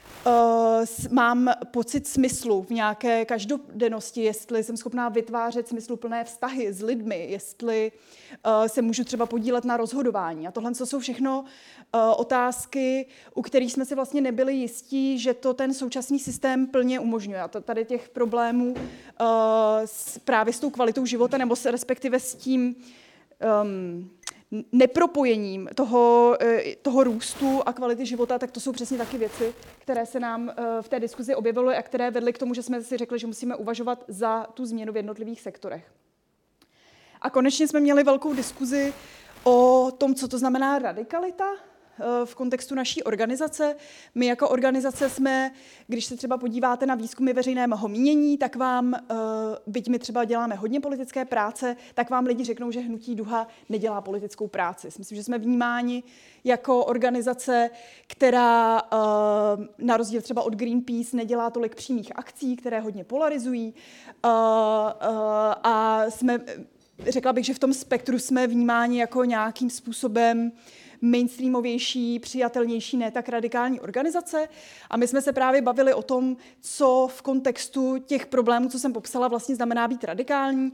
mám 1.12 1.52
pocit 1.72 2.08
smyslu 2.08 2.64
v 2.64 2.70
nějaké 2.70 3.26
každodennosti, 3.26 4.22
jestli 4.22 4.64
jsem 4.64 4.78
schopná 4.78 5.10
vytvářet 5.10 5.68
smysluplné 5.68 6.24
vztahy 6.24 6.74
s 6.74 6.82
lidmi, 6.82 7.28
jestli 7.30 7.92
uh, 8.46 8.68
se 8.68 8.82
můžu 8.82 9.04
třeba 9.04 9.26
podílet 9.26 9.66
na 9.66 9.78
rozhodování. 9.78 10.48
A 10.48 10.52
tohle 10.52 10.76
jsou 10.76 11.00
všechno 11.00 11.40
uh, 11.40 11.46
otázky, 12.18 13.06
u 13.34 13.42
kterých 13.42 13.74
jsme 13.74 13.86
si 13.86 13.96
vlastně 13.96 14.22
nebyli 14.22 14.54
jistí, 14.54 15.20
že 15.20 15.34
to 15.34 15.54
ten 15.54 15.74
současný 15.74 16.20
systém 16.20 16.68
plně 16.68 17.00
umožňuje. 17.00 17.42
A 17.42 17.48
tady 17.48 17.86
těch 17.86 18.10
problémů 18.10 18.76
s, 19.86 20.18
právě 20.18 20.54
s 20.54 20.60
tou 20.60 20.70
kvalitou 20.70 21.06
života 21.06 21.38
nebo 21.38 21.56
se 21.56 21.72
respektive 21.72 22.20
s 22.20 22.36
tím 22.36 22.76
um, 23.64 24.10
nepropojením 24.72 25.70
toho, 25.76 26.38
eh, 26.42 26.76
toho 26.82 27.04
růstu 27.04 27.62
a 27.66 27.74
kvality 27.74 28.06
života, 28.06 28.40
tak 28.40 28.52
to 28.52 28.60
jsou 28.60 28.72
přesně 28.72 28.98
taky 28.98 29.18
věci, 29.18 29.54
které 29.80 30.06
se 30.06 30.20
nám 30.20 30.50
eh, 30.50 30.82
v 30.82 30.90
té 30.90 31.00
diskuzi 31.00 31.36
objevily 31.36 31.76
a 31.76 31.82
které 31.82 32.12
vedly 32.12 32.34
k 32.34 32.38
tomu, 32.38 32.54
že 32.54 32.64
jsme 32.64 32.82
si 32.82 32.98
řekli, 32.98 33.20
že 33.20 33.28
musíme 33.28 33.56
uvažovat 33.56 34.04
za 34.08 34.48
tu 34.54 34.66
změnu 34.66 34.94
v 34.94 34.98
jednotlivých 34.98 35.42
sektorech. 35.42 35.92
A 37.22 37.30
konečně 37.30 37.68
jsme 37.68 37.80
měli 37.80 38.04
velkou 38.04 38.34
diskuzi 38.34 38.94
o 39.44 39.92
tom, 39.98 40.16
co 40.16 40.28
to 40.28 40.38
znamená 40.38 40.80
radikalita. 40.80 41.46
V 42.26 42.36
kontextu 42.36 42.76
naší 42.76 43.04
organizace. 43.04 43.76
My 44.16 44.26
jako 44.26 44.50
organizace 44.50 45.10
jsme, 45.10 45.52
když 45.88 46.06
se 46.06 46.18
třeba 46.18 46.38
podíváte 46.38 46.86
na 46.86 46.96
výzkumy 46.96 47.34
veřejného 47.34 47.88
mínění, 47.88 48.38
tak 48.38 48.56
vám, 48.56 48.94
byť 49.68 49.90
my 49.90 50.00
třeba 50.00 50.24
děláme 50.26 50.56
hodně 50.56 50.80
politické 50.80 51.26
práce, 51.26 51.76
tak 51.94 52.10
vám 52.10 52.26
lidi 52.26 52.44
řeknou, 52.44 52.72
že 52.72 52.80
Hnutí 52.80 53.16
Duha 53.16 53.48
nedělá 53.70 54.02
politickou 54.02 54.48
práci. 54.48 54.90
Myslím, 54.98 55.16
že 55.16 55.24
jsme 55.24 55.38
vnímáni 55.38 56.04
jako 56.44 56.86
organizace, 56.86 57.70
která 58.08 58.82
na 59.78 59.98
rozdíl 59.98 60.22
třeba 60.22 60.42
od 60.42 60.56
Greenpeace 60.56 61.18
nedělá 61.18 61.50
tolik 61.50 61.76
přímých 61.76 62.12
akcí, 62.16 62.56
které 62.56 62.80
hodně 62.80 63.04
polarizují 63.04 63.74
a 65.64 66.04
jsme 66.10 66.40
řekla 67.00 67.34
bych, 67.34 67.46
že 67.46 67.54
v 67.54 67.60
tom 67.60 67.74
spektru 67.74 68.20
jsme 68.20 68.48
vnímáni 68.48 69.00
jako 69.00 69.24
nějakým 69.24 69.70
způsobem 69.70 70.52
mainstreamovější, 71.02 72.20
přijatelnější, 72.20 72.98
ne 72.98 73.12
tak 73.12 73.30
radikální 73.30 73.80
organizace. 73.80 74.50
A 74.90 74.98
my 74.98 75.08
jsme 75.08 75.22
se 75.22 75.34
právě 75.34 75.62
bavili 75.62 75.94
o 75.94 76.02
tom, 76.02 76.38
co 76.62 77.08
v 77.12 77.22
kontextu 77.22 77.98
těch 77.98 78.26
problémů, 78.26 78.70
co 78.70 78.80
jsem 78.80 78.94
popsala, 78.94 79.28
vlastně 79.28 79.56
znamená 79.56 79.88
být 79.88 80.04
radikální. 80.04 80.74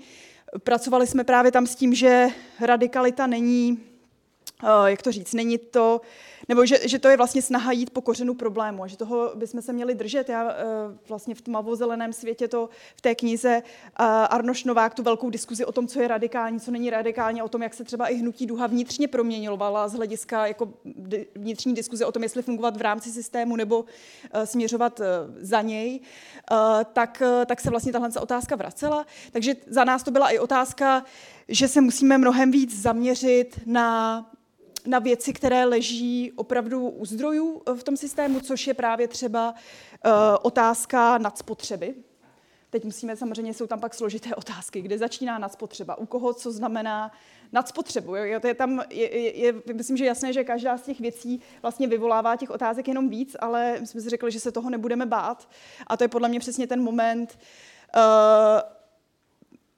Pracovali 0.63 1.07
jsme 1.07 1.23
právě 1.23 1.51
tam 1.51 1.67
s 1.67 1.75
tím, 1.75 1.93
že 1.93 2.27
radikalita 2.61 3.27
není, 3.27 3.79
eh, 4.63 4.89
jak 4.89 5.01
to 5.01 5.11
říct, 5.11 5.33
není 5.33 5.57
to, 5.57 6.01
nebo 6.49 6.65
že, 6.65 6.87
že 6.87 6.99
to 6.99 7.07
je 7.07 7.17
vlastně 7.17 7.41
snaha 7.41 7.71
jít 7.71 7.89
po 7.89 8.01
kořenu 8.01 8.33
problému 8.33 8.83
a 8.83 8.87
že 8.87 8.97
toho 8.97 9.31
bychom 9.35 9.61
se 9.61 9.73
měli 9.73 9.95
držet. 9.95 10.29
Já 10.29 10.43
uh, 10.43 10.49
vlastně 11.09 11.35
v 11.35 11.41
tmavozeleném 11.41 12.13
světě 12.13 12.47
to 12.47 12.69
v 12.95 13.01
té 13.01 13.15
knize 13.15 13.61
uh, 13.99 14.05
Arnoš 14.05 14.63
Novák 14.63 14.93
tu 14.93 15.03
velkou 15.03 15.29
diskuzi 15.29 15.65
o 15.65 15.71
tom, 15.71 15.87
co 15.87 16.01
je 16.01 16.07
radikální, 16.07 16.59
co 16.59 16.71
není 16.71 16.89
radikální, 16.89 17.41
o 17.41 17.49
tom, 17.49 17.63
jak 17.63 17.73
se 17.73 17.83
třeba 17.83 18.07
i 18.07 18.15
hnutí 18.15 18.45
duha 18.45 18.67
vnitřně 18.67 19.07
proměňovala 19.07 19.87
z 19.87 19.93
hlediska 19.93 20.47
jako 20.47 20.69
vnitřní 21.35 21.73
diskuze 21.73 22.05
o 22.05 22.11
tom, 22.11 22.23
jestli 22.23 22.41
fungovat 22.41 22.77
v 22.77 22.81
rámci 22.81 23.11
systému 23.11 23.55
nebo 23.55 23.79
uh, 23.79 23.85
směřovat 24.43 25.01
za 25.39 25.61
něj, 25.61 25.99
tak, 26.93 27.23
tak 27.45 27.61
se 27.61 27.69
vlastně 27.69 27.91
tahle 27.91 28.09
otázka 28.21 28.55
vracela. 28.55 29.05
Takže 29.31 29.55
za 29.67 29.83
nás 29.83 30.03
to 30.03 30.11
byla 30.11 30.29
i 30.29 30.39
otázka, 30.39 31.05
že 31.47 31.67
se 31.67 31.81
musíme 31.81 32.17
mnohem 32.17 32.51
víc 32.51 32.81
zaměřit 32.81 33.59
na 33.65 34.25
na 34.85 34.99
věci, 34.99 35.33
které 35.33 35.65
leží 35.65 36.31
opravdu 36.35 36.89
u 36.89 37.05
zdrojů 37.05 37.61
eh, 37.67 37.73
v 37.73 37.83
tom 37.83 37.97
systému, 37.97 38.39
což 38.39 38.67
je 38.67 38.73
právě 38.73 39.07
třeba 39.07 39.51
uh, 40.05 40.11
otázka 40.41 41.17
nadspotřeby. 41.17 41.95
Teď 42.69 42.85
musíme, 42.85 43.15
samozřejmě 43.15 43.53
jsou 43.53 43.67
tam 43.67 43.79
pak 43.79 43.93
složité 43.93 44.35
otázky, 44.35 44.81
kde 44.81 44.97
začíná 44.97 45.37
nadspotřeba, 45.37 45.97
u 45.97 46.05
koho 46.05 46.33
co 46.33 46.51
znamená 46.51 47.11
nadspotřebu. 47.51 48.15
Jo? 48.15 48.39
To 48.39 48.47
je 48.47 48.53
tam, 48.53 48.83
je, 48.89 49.19
je, 49.19 49.37
je, 49.37 49.53
myslím, 49.73 49.97
že 49.97 50.05
jasné, 50.05 50.33
že 50.33 50.43
každá 50.43 50.77
z 50.77 50.81
těch 50.81 50.99
věcí 50.99 51.41
vlastně 51.61 51.87
vyvolává 51.87 52.35
těch 52.35 52.49
otázek 52.49 52.87
jenom 52.87 53.09
víc, 53.09 53.35
ale 53.39 53.77
my 53.79 53.87
jsme 53.87 54.01
si 54.01 54.09
řekli, 54.09 54.31
že 54.31 54.39
se 54.39 54.51
toho 54.51 54.69
nebudeme 54.69 55.05
bát. 55.05 55.49
A 55.87 55.97
to 55.97 56.03
je 56.03 56.07
podle 56.07 56.29
mě 56.29 56.39
přesně 56.39 56.67
ten 56.67 56.83
moment, 56.83 57.39
uh, 57.95 58.01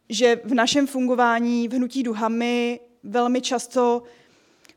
že 0.10 0.42
v 0.44 0.54
našem 0.54 0.88
fungování 0.88 1.68
v 1.68 1.74
Hnutí 1.74 2.04
Duhamy 2.04 2.80
velmi 3.04 3.42
často 3.42 4.04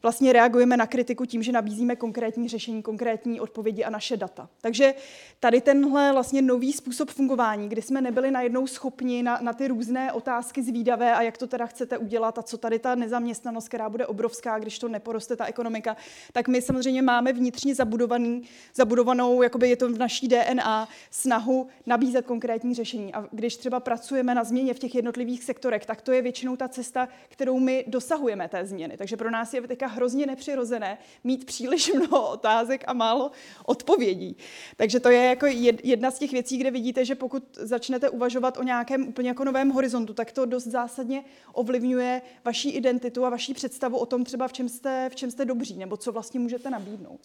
vlastně 0.02 0.32
reagujeme 0.32 0.76
na 0.76 0.86
kritiku 0.86 1.24
tím, 1.24 1.42
že 1.42 1.52
nabízíme 1.52 1.96
konkrétní 1.96 2.48
řešení, 2.48 2.82
konkrétní 2.82 3.40
odpovědi 3.40 3.84
a 3.84 3.90
naše 3.90 4.16
data. 4.16 4.48
Takže 4.60 4.94
tady 5.40 5.60
tenhle 5.60 6.12
vlastně 6.12 6.42
nový 6.42 6.72
způsob 6.72 7.10
fungování, 7.10 7.68
kdy 7.68 7.82
jsme 7.82 8.00
nebyli 8.00 8.30
najednou 8.30 8.66
schopni 8.66 9.22
na, 9.22 9.38
na 9.42 9.52
ty 9.52 9.68
různé 9.68 10.12
otázky 10.12 10.62
zvídavé 10.62 11.14
a 11.14 11.22
jak 11.22 11.38
to 11.38 11.46
teda 11.46 11.66
chcete 11.66 11.98
udělat 11.98 12.38
a 12.38 12.42
co 12.42 12.58
tady 12.58 12.78
ta 12.78 12.94
nezaměstnanost, 12.94 13.68
která 13.68 13.88
bude 13.88 14.06
obrovská, 14.06 14.58
když 14.58 14.78
to 14.78 14.88
neporoste 14.88 15.36
ta 15.36 15.46
ekonomika, 15.46 15.96
tak 16.32 16.48
my 16.48 16.62
samozřejmě 16.62 17.02
máme 17.02 17.32
vnitřně 17.32 17.74
zabudovaný, 17.74 18.42
zabudovanou, 18.74 19.42
jakoby 19.42 19.68
je 19.68 19.76
to 19.76 19.88
v 19.88 19.98
naší 19.98 20.28
DNA, 20.28 20.88
snahu 21.10 21.68
nabízet 21.86 22.26
konkrétní 22.26 22.74
řešení. 22.74 23.14
A 23.14 23.28
když 23.32 23.56
třeba 23.56 23.80
pracujeme 23.80 24.34
na 24.34 24.44
změně 24.44 24.74
v 24.74 24.78
těch 24.78 24.94
jednotlivých 24.94 25.44
sektorech, 25.44 25.86
tak 25.86 26.02
to 26.02 26.12
je 26.12 26.22
většinou 26.22 26.56
ta 26.56 26.68
cesta, 26.68 27.08
kterou 27.28 27.58
my 27.58 27.84
dosahujeme 27.86 28.48
té 28.48 28.66
změny. 28.66 28.96
Takže 28.96 29.16
pro 29.16 29.30
nás 29.30 29.54
je 29.54 29.62
teďka 29.62 29.87
hrozně 29.88 30.26
nepřirozené 30.26 30.98
mít 31.24 31.44
příliš 31.44 31.92
mnoho 31.94 32.30
otázek 32.30 32.84
a 32.86 32.92
málo 32.92 33.30
odpovědí. 33.64 34.36
Takže 34.76 35.00
to 35.00 35.10
je 35.10 35.24
jako 35.24 35.46
jedna 35.82 36.10
z 36.10 36.18
těch 36.18 36.32
věcí, 36.32 36.58
kde 36.58 36.70
vidíte, 36.70 37.04
že 37.04 37.14
pokud 37.14 37.44
začnete 37.56 38.10
uvažovat 38.10 38.58
o 38.58 38.62
nějakém 38.62 39.08
úplně 39.08 39.28
jako 39.28 39.44
novém 39.44 39.70
horizontu, 39.70 40.14
tak 40.14 40.32
to 40.32 40.46
dost 40.46 40.66
zásadně 40.66 41.24
ovlivňuje 41.52 42.22
vaší 42.44 42.70
identitu 42.70 43.24
a 43.24 43.30
vaší 43.30 43.54
představu 43.54 43.98
o 43.98 44.06
tom 44.06 44.24
třeba, 44.24 44.48
v 44.48 44.52
čem 44.52 44.68
jste, 44.68 45.08
v 45.12 45.16
čem 45.16 45.30
jste 45.30 45.44
dobří, 45.44 45.78
nebo 45.78 45.96
co 45.96 46.12
vlastně 46.12 46.40
můžete 46.40 46.70
nabídnout. 46.70 47.20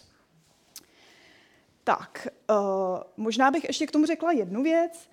Tak, 1.84 2.28
uh, 2.50 2.56
možná 3.18 3.52
bych 3.52 3.64
ještě 3.64 3.88
k 3.88 3.92
tomu 3.92 4.06
řekla 4.06 4.32
jednu 4.32 4.64
věc. 4.64 5.10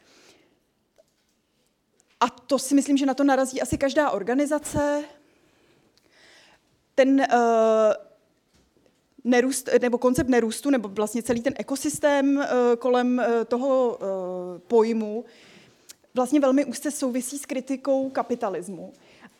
A 2.21 2.31
to 2.31 2.59
si 2.59 2.75
myslím, 2.75 2.97
že 2.97 3.07
na 3.07 3.15
to 3.15 3.25
narazí 3.25 3.63
asi 3.63 3.79
každá 3.79 4.11
organizace 4.11 5.05
ten 7.01 7.27
uh, 7.33 7.93
nerůst, 9.25 9.69
nebo 9.81 9.99
koncept 9.99 10.29
nerůstu, 10.29 10.71
nebo 10.71 10.89
vlastně 10.89 11.23
celý 11.23 11.43
ten 11.43 11.55
ekosystém 11.57 12.37
uh, 12.37 12.45
kolem 12.79 13.19
uh, 13.19 13.45
toho 13.45 13.99
pojmu 14.67 15.25
vlastně 16.15 16.41
velmi 16.41 16.65
úzce 16.65 16.91
souvisí 16.91 17.39
s 17.39 17.47
kritikou 17.47 18.11
kapitalismu. 18.11 18.93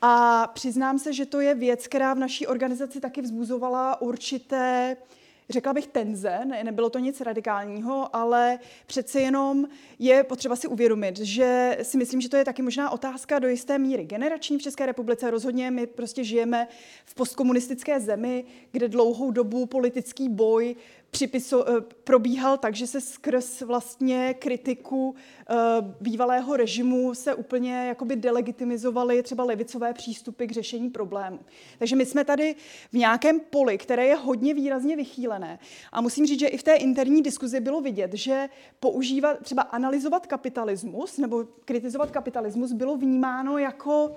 A 0.03 0.47
přiznám 0.47 0.99
se, 0.99 1.13
že 1.13 1.27
to 1.27 1.41
je 1.41 1.55
věc, 1.55 1.87
která 1.87 2.15
v 2.15 2.19
naší 2.19 2.47
organizaci 2.47 3.01
taky 3.01 3.23
vzbuzovala 3.23 4.01
určité 4.01 4.97
uh, 5.01 5.20
řekla 5.51 5.73
bych, 5.73 5.87
tenze, 5.87 6.41
ne, 6.45 6.65
nebylo 6.65 6.91
to 6.91 6.99
nic 6.99 7.21
radikálního, 7.21 8.17
ale 8.17 8.59
přece 8.87 9.21
jenom 9.21 9.67
je 9.99 10.25
potřeba 10.25 10.57
si 10.57 10.69
uvědomit, 10.69 11.19
že 11.19 11.79
si 11.83 11.99
myslím, 11.99 12.21
že 12.21 12.29
to 12.29 12.37
je 12.37 12.45
taky 12.45 12.63
možná 12.63 12.91
otázka 12.91 13.39
do 13.39 13.49
jisté 13.49 13.79
míry 13.79 14.05
generační 14.05 14.59
v 14.59 14.63
České 14.63 14.87
republice. 14.87 15.31
Rozhodně 15.31 15.71
my 15.71 15.87
prostě 15.87 16.25
žijeme 16.25 16.69
v 17.05 17.15
postkomunistické 17.15 18.01
zemi, 18.01 18.45
kde 18.73 18.89
dlouhou 18.89 19.31
dobu 19.31 19.67
politický 19.67 20.29
boj 20.29 20.77
připiso, 21.11 21.69
eh, 21.69 21.81
probíhal 22.05 22.59
tak, 22.59 22.75
že 22.75 22.87
se 22.87 23.01
skrz 23.01 23.61
vlastně 23.61 24.35
kritiku 24.35 25.15
eh, 25.51 25.55
bývalého 26.01 26.57
režimu 26.57 27.15
se 27.15 27.35
úplně 27.35 27.87
jakoby 27.89 28.17
delegitimizovaly 28.17 29.23
třeba 29.23 29.45
levicové 29.45 29.93
přístupy 29.93 30.47
k 30.47 30.53
řešení 30.53 30.91
problémů. 30.91 31.39
Takže 31.79 31.97
my 31.97 32.07
jsme 32.07 32.25
tady 32.25 32.55
v 32.93 32.97
nějakém 32.97 33.41
poli, 33.41 33.79
které 33.79 34.07
je 34.07 34.15
hodně 34.15 34.55
výrazně 34.55 34.97
vychýlené. 34.97 35.59
A 35.93 36.01
musím 36.01 36.27
říct, 36.27 36.41
že 36.41 36.47
i 36.47 36.57
v 36.57 36.63
té 36.63 36.75
interní 36.75 37.23
diskuzi 37.23 37.61
bylo 37.61 37.81
vidět, 37.81 38.15
že 38.15 38.49
používat, 38.81 39.39
třeba 39.43 39.63
analyzovat 39.63 40.27
kapitalismus 40.27 41.19
nebo 41.19 41.45
kritizovat 41.65 42.11
kapitalismus 42.11 42.73
bylo 42.73 42.97
vnímáno 42.97 43.59
jako 43.59 44.17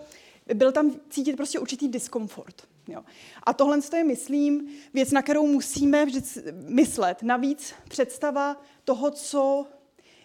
byl 0.53 0.71
tam 0.71 0.91
cítit 1.09 1.35
prostě 1.35 1.59
určitý 1.59 1.87
diskomfort. 1.87 2.72
Jo. 2.87 3.03
A 3.43 3.53
tohle 3.53 3.79
je, 3.95 4.03
myslím, 4.03 4.69
věc, 4.93 5.11
na 5.11 5.21
kterou 5.21 5.47
musíme 5.47 6.05
vždy 6.05 6.21
myslet. 6.67 7.23
Navíc 7.23 7.73
představa 7.89 8.61
toho, 8.83 9.11
co... 9.11 9.65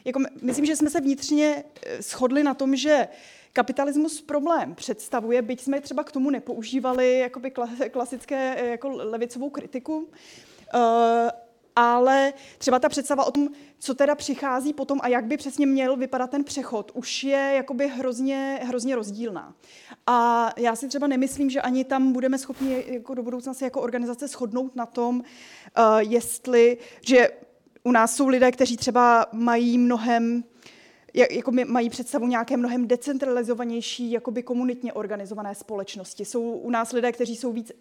Jako, 0.05 0.21
myslím, 0.43 0.67
že 0.67 0.77
jsme 0.77 0.91
se 0.91 1.00
vnitřně 1.00 1.65
eh, 1.83 2.03
shodli 2.03 2.43
na 2.43 2.55
tom, 2.55 2.77
že 2.77 3.09
kapitalismus 3.53 4.21
problém 4.21 4.75
představuje, 4.75 5.43
byť 5.43 5.61
jsme 5.61 5.81
třeba 5.81 6.05
k 6.05 6.12
tomu 6.12 6.31
nepoužívali 6.31 7.19
jakoby 7.19 7.53
klasické 7.91 8.55
eh, 8.57 8.67
jako 8.67 8.88
levicovou 8.88 9.50
kritiku, 9.50 9.97
uh, 10.75 10.81
ale 11.80 12.32
třeba 12.58 12.78
ta 12.78 12.88
představa 12.88 13.25
o 13.25 13.30
tom, 13.30 13.49
co 13.78 13.94
teda 13.94 14.14
přichází 14.14 14.73
potom 14.73 14.99
a 15.02 15.08
jak 15.08 15.25
by 15.25 15.37
přesně 15.37 15.66
měl 15.66 15.97
vypadat 15.97 16.30
ten 16.30 16.44
přechod, 16.44 16.92
už 16.94 17.25
je 17.25 17.52
jakoby 17.56 17.88
hrozně, 17.88 18.61
hrozně 18.62 18.97
rozdílná. 18.97 19.54
A 20.06 20.50
já 20.56 20.76
si 20.76 20.88
třeba 20.88 21.06
nemyslím, 21.06 21.50
že 21.50 21.61
ani 21.61 21.85
tam 21.85 22.12
budeme 22.12 22.38
schopni 22.38 22.85
jako 22.87 23.14
do 23.14 23.23
budoucna 23.23 23.54
se 23.54 23.64
jako 23.64 23.80
organizace 23.80 24.28
shodnout 24.28 24.76
na 24.76 24.87
tom, 24.87 25.16
uh, 25.18 25.25
jestli, 25.99 26.78
že 27.00 27.28
u 27.85 27.92
nás 27.92 28.16
jsou 28.16 28.28
lidé, 28.28 28.52
kteří 28.52 28.76
třeba 28.76 29.26
mají 29.32 29.78
mnohem 29.78 30.44
jako 31.15 31.53
mají 31.67 31.91
představu 31.91 32.27
nějaké 32.27 32.57
mnohem 32.57 32.88
decentralizovanější, 32.88 34.11
jakoby 34.11 34.43
komunitně 34.43 34.93
organizované 34.93 35.55
společnosti. 35.55 36.25
Jsou 36.25 36.43
u 36.43 36.71
nás 36.71 36.93
lidé, 36.93 37.12
kteří 37.12 37.37
jsou 37.37 37.53
víc 37.53 37.73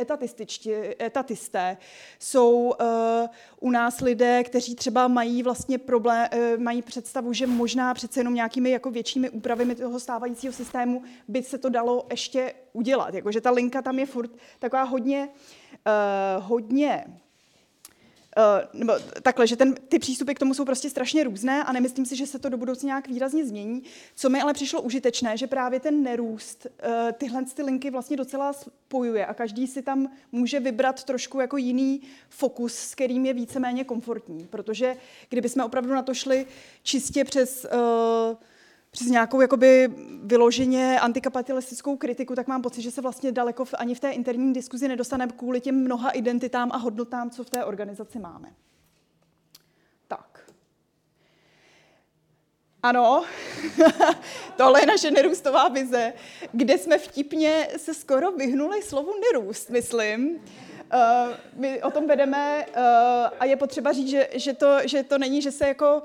etatisté. 1.00 1.78
Jsou 2.20 2.76
uh, 2.82 3.28
u 3.60 3.72
nás 3.72 4.00
lidé, 4.00 4.44
kteří 4.44 4.76
třeba 4.76 5.08
mají 5.08 5.44
vlastně 5.44 5.78
problém, 5.78 6.28
uh, 6.34 6.62
mají 6.64 6.82
představu, 6.82 7.34
že 7.34 7.48
možná 7.48 7.94
přece 7.94 8.20
jenom 8.20 8.34
nějakými 8.34 8.70
jako 8.70 8.92
většími 8.92 9.30
úpravami 9.30 9.76
toho 9.76 10.00
stávajícího 10.00 10.54
systému 10.54 11.04
by 11.28 11.44
se 11.44 11.58
to 11.58 11.70
dalo 11.70 12.08
ještě 12.12 12.54
udělat. 12.74 13.14
Jako, 13.14 13.32
že 13.32 13.42
ta 13.42 13.52
linka 13.52 13.82
tam 13.82 14.00
je 14.00 14.06
furt 14.06 14.32
taková 14.60 14.84
hodně, 14.84 15.30
uh, 15.88 16.44
hodně 16.46 17.06
Uh, 18.38 18.80
nebo 18.80 18.94
takhle, 19.22 19.48
že 19.48 19.56
ten, 19.56 19.76
ty 19.76 20.00
přístupy 20.00 20.34
k 20.34 20.40
tomu 20.40 20.54
jsou 20.54 20.66
prostě 20.66 20.90
strašně 20.90 21.24
různé 21.24 21.64
a 21.64 21.72
nemyslím 21.72 22.06
si, 22.06 22.16
že 22.16 22.28
se 22.28 22.40
to 22.40 22.50
do 22.50 22.58
budoucna 22.58 22.88
nějak 22.88 23.08
výrazně 23.08 23.46
změní. 23.46 23.84
Co 24.16 24.30
mi 24.30 24.42
ale 24.42 24.54
přišlo 24.54 24.82
užitečné, 24.82 25.38
že 25.38 25.48
právě 25.48 25.80
ten 25.80 26.04
nerůst 26.04 26.66
uh, 26.66 27.12
tyhle 27.12 27.46
ty 27.46 27.64
linky 27.64 27.90
vlastně 27.90 28.18
docela 28.18 28.54
spojuje 28.54 29.26
a 29.26 29.34
každý 29.34 29.68
si 29.68 29.82
tam 29.82 30.12
může 30.32 30.60
vybrat 30.60 31.04
trošku 31.04 31.40
jako 31.40 31.58
jiný 31.58 32.02
fokus, 32.30 32.74
s 32.74 32.96
kterým 32.96 33.26
je 33.26 33.34
víceméně 33.34 33.84
komfortní. 33.84 34.48
Protože 34.50 34.96
kdyby 35.30 35.50
jsme 35.50 35.64
opravdu 35.64 35.94
na 35.94 36.02
to 36.02 36.14
šli 36.14 36.46
čistě 36.84 37.24
přes 37.24 37.66
uh, 37.66 38.38
přes 38.92 39.08
nějakou 39.08 39.42
jakoby 39.42 39.90
vyloženě 40.24 41.00
antikapitalistickou 41.00 41.98
kritiku, 41.98 42.36
tak 42.36 42.48
mám 42.48 42.62
pocit, 42.62 42.82
že 42.82 42.92
se 42.92 43.02
vlastně 43.02 43.32
daleko 43.32 43.66
v, 43.66 43.74
ani 43.78 43.96
v 43.96 44.00
té 44.00 44.12
interní 44.12 44.54
diskuzi 44.54 44.88
nedostaneme 44.88 45.32
kvůli 45.38 45.62
těm 45.62 45.76
mnoha 45.76 46.10
identitám 46.10 46.72
a 46.72 46.78
hodnotám, 46.78 47.30
co 47.30 47.44
v 47.44 47.50
té 47.50 47.66
organizaci 47.66 48.20
máme. 48.20 48.54
Tak. 50.08 50.52
Ano, 52.84 53.24
tohle 54.58 54.82
je 54.82 54.86
naše 54.86 55.12
nerůstová 55.12 55.68
vize, 55.68 56.14
kde 56.52 56.78
jsme 56.78 56.98
vtipně 56.98 57.68
se 57.78 57.94
skoro 57.94 58.32
vyhnuli 58.32 58.82
slovu 58.82 59.12
nerůst, 59.22 59.70
myslím. 59.70 60.40
Uh, 60.94 61.34
my 61.54 61.84
o 61.84 61.92
tom 61.92 62.08
vedeme 62.08 62.66
uh, 62.68 62.82
a 63.40 63.46
je 63.46 63.56
potřeba 63.56 63.92
říct, 63.92 64.10
že, 64.10 64.30
že, 64.34 64.54
to, 64.54 64.78
že 64.86 65.04
to 65.04 65.18
není, 65.18 65.42
že 65.42 65.52
se 65.52 65.68
jako 65.68 66.02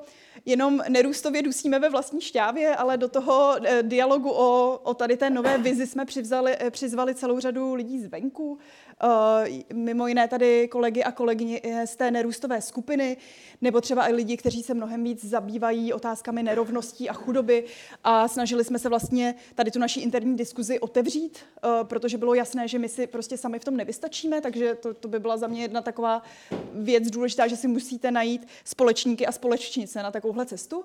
jenom 0.47 0.83
nerůstově 0.89 1.43
dusíme 1.43 1.79
ve 1.79 1.89
vlastní 1.89 2.21
šťávě, 2.21 2.77
ale 2.77 2.97
do 2.97 3.09
toho 3.09 3.57
eh, 3.65 3.83
dialogu 3.83 4.31
o, 4.31 4.81
o 4.83 4.95
tady 4.95 5.17
té 5.17 5.31
nové 5.31 5.59
vizi 5.59 5.87
jsme 5.87 6.05
přivzali, 6.05 6.57
eh, 6.61 6.71
přizvali 6.71 7.15
celou 7.15 7.41
řadu 7.41 7.75
lidí 7.75 8.01
zvenku. 8.01 8.59
Eh, 9.01 9.75
mimo 9.75 10.07
jiné 10.07 10.29
tady 10.29 10.69
kolegy 10.69 11.03
a 11.03 11.13
kolegyně 11.13 11.61
z 11.85 11.97
té 11.97 12.11
nerůstové 12.11 12.61
skupiny, 12.61 13.17
nebo 13.61 13.81
třeba 13.81 14.09
i 14.09 14.13
lidi, 14.13 14.37
kteří 14.37 14.63
se 14.63 14.75
mnohem 14.75 15.05
víc 15.05 15.25
zabývají 15.25 15.93
otázkami 15.93 16.43
nerovností 16.43 17.09
a 17.09 17.13
chudoby 17.13 17.65
a 18.05 18.29
snažili 18.29 18.65
jsme 18.65 18.79
se 18.79 18.89
vlastně 18.89 19.35
tady 19.55 19.71
tu 19.71 19.79
naší 19.79 20.01
interní 20.01 20.37
diskuzi 20.37 20.81
otevřít, 20.81 21.39
protože 21.83 22.19
bylo 22.19 22.35
jasné, 22.35 22.69
že 22.69 22.79
my 22.79 22.89
si 22.89 23.07
prostě 23.07 23.37
sami 23.37 23.59
v 23.59 23.65
tom 23.65 23.77
nevystačíme, 23.77 24.41
takže 24.41 24.75
to, 24.75 24.95
to 24.95 25.09
by 25.09 25.21
byla 25.21 25.37
za 25.37 25.47
mě 25.47 25.63
jedna 25.63 25.83
taková 25.83 26.23
věc 26.75 27.11
důležitá, 27.11 27.47
že 27.47 27.57
si 27.57 27.69
musíte 27.69 28.11
najít 28.11 28.47
společníky 28.65 29.27
a 29.27 29.33
společnice 29.33 30.03
na 30.03 30.11
takovouhle 30.11 30.47
cestu. 30.47 30.85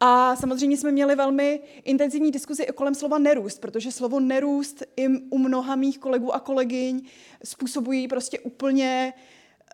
A 0.00 0.36
samozřejmě 0.36 0.76
jsme 0.76 0.92
měli 0.92 1.14
velmi 1.14 1.60
intenzivní 1.84 2.30
diskuzi 2.30 2.66
kolem 2.74 2.94
slova 2.94 3.18
nerůst, 3.18 3.60
protože 3.60 3.92
slovo 3.92 4.20
nerůst 4.20 4.82
i 4.96 5.08
u 5.08 5.38
mnoha 5.38 5.76
mých 5.76 5.98
kolegů 5.98 6.34
a 6.34 6.40
kolegyň 6.40 7.02
způsobují 7.44 8.08
prostě 8.08 8.40
úplně 8.40 9.12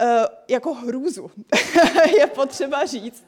uh, 0.00 0.06
jako 0.49 0.75
hrůzu, 0.75 1.30
je 2.18 2.26
potřeba 2.26 2.87
říct. 2.87 3.25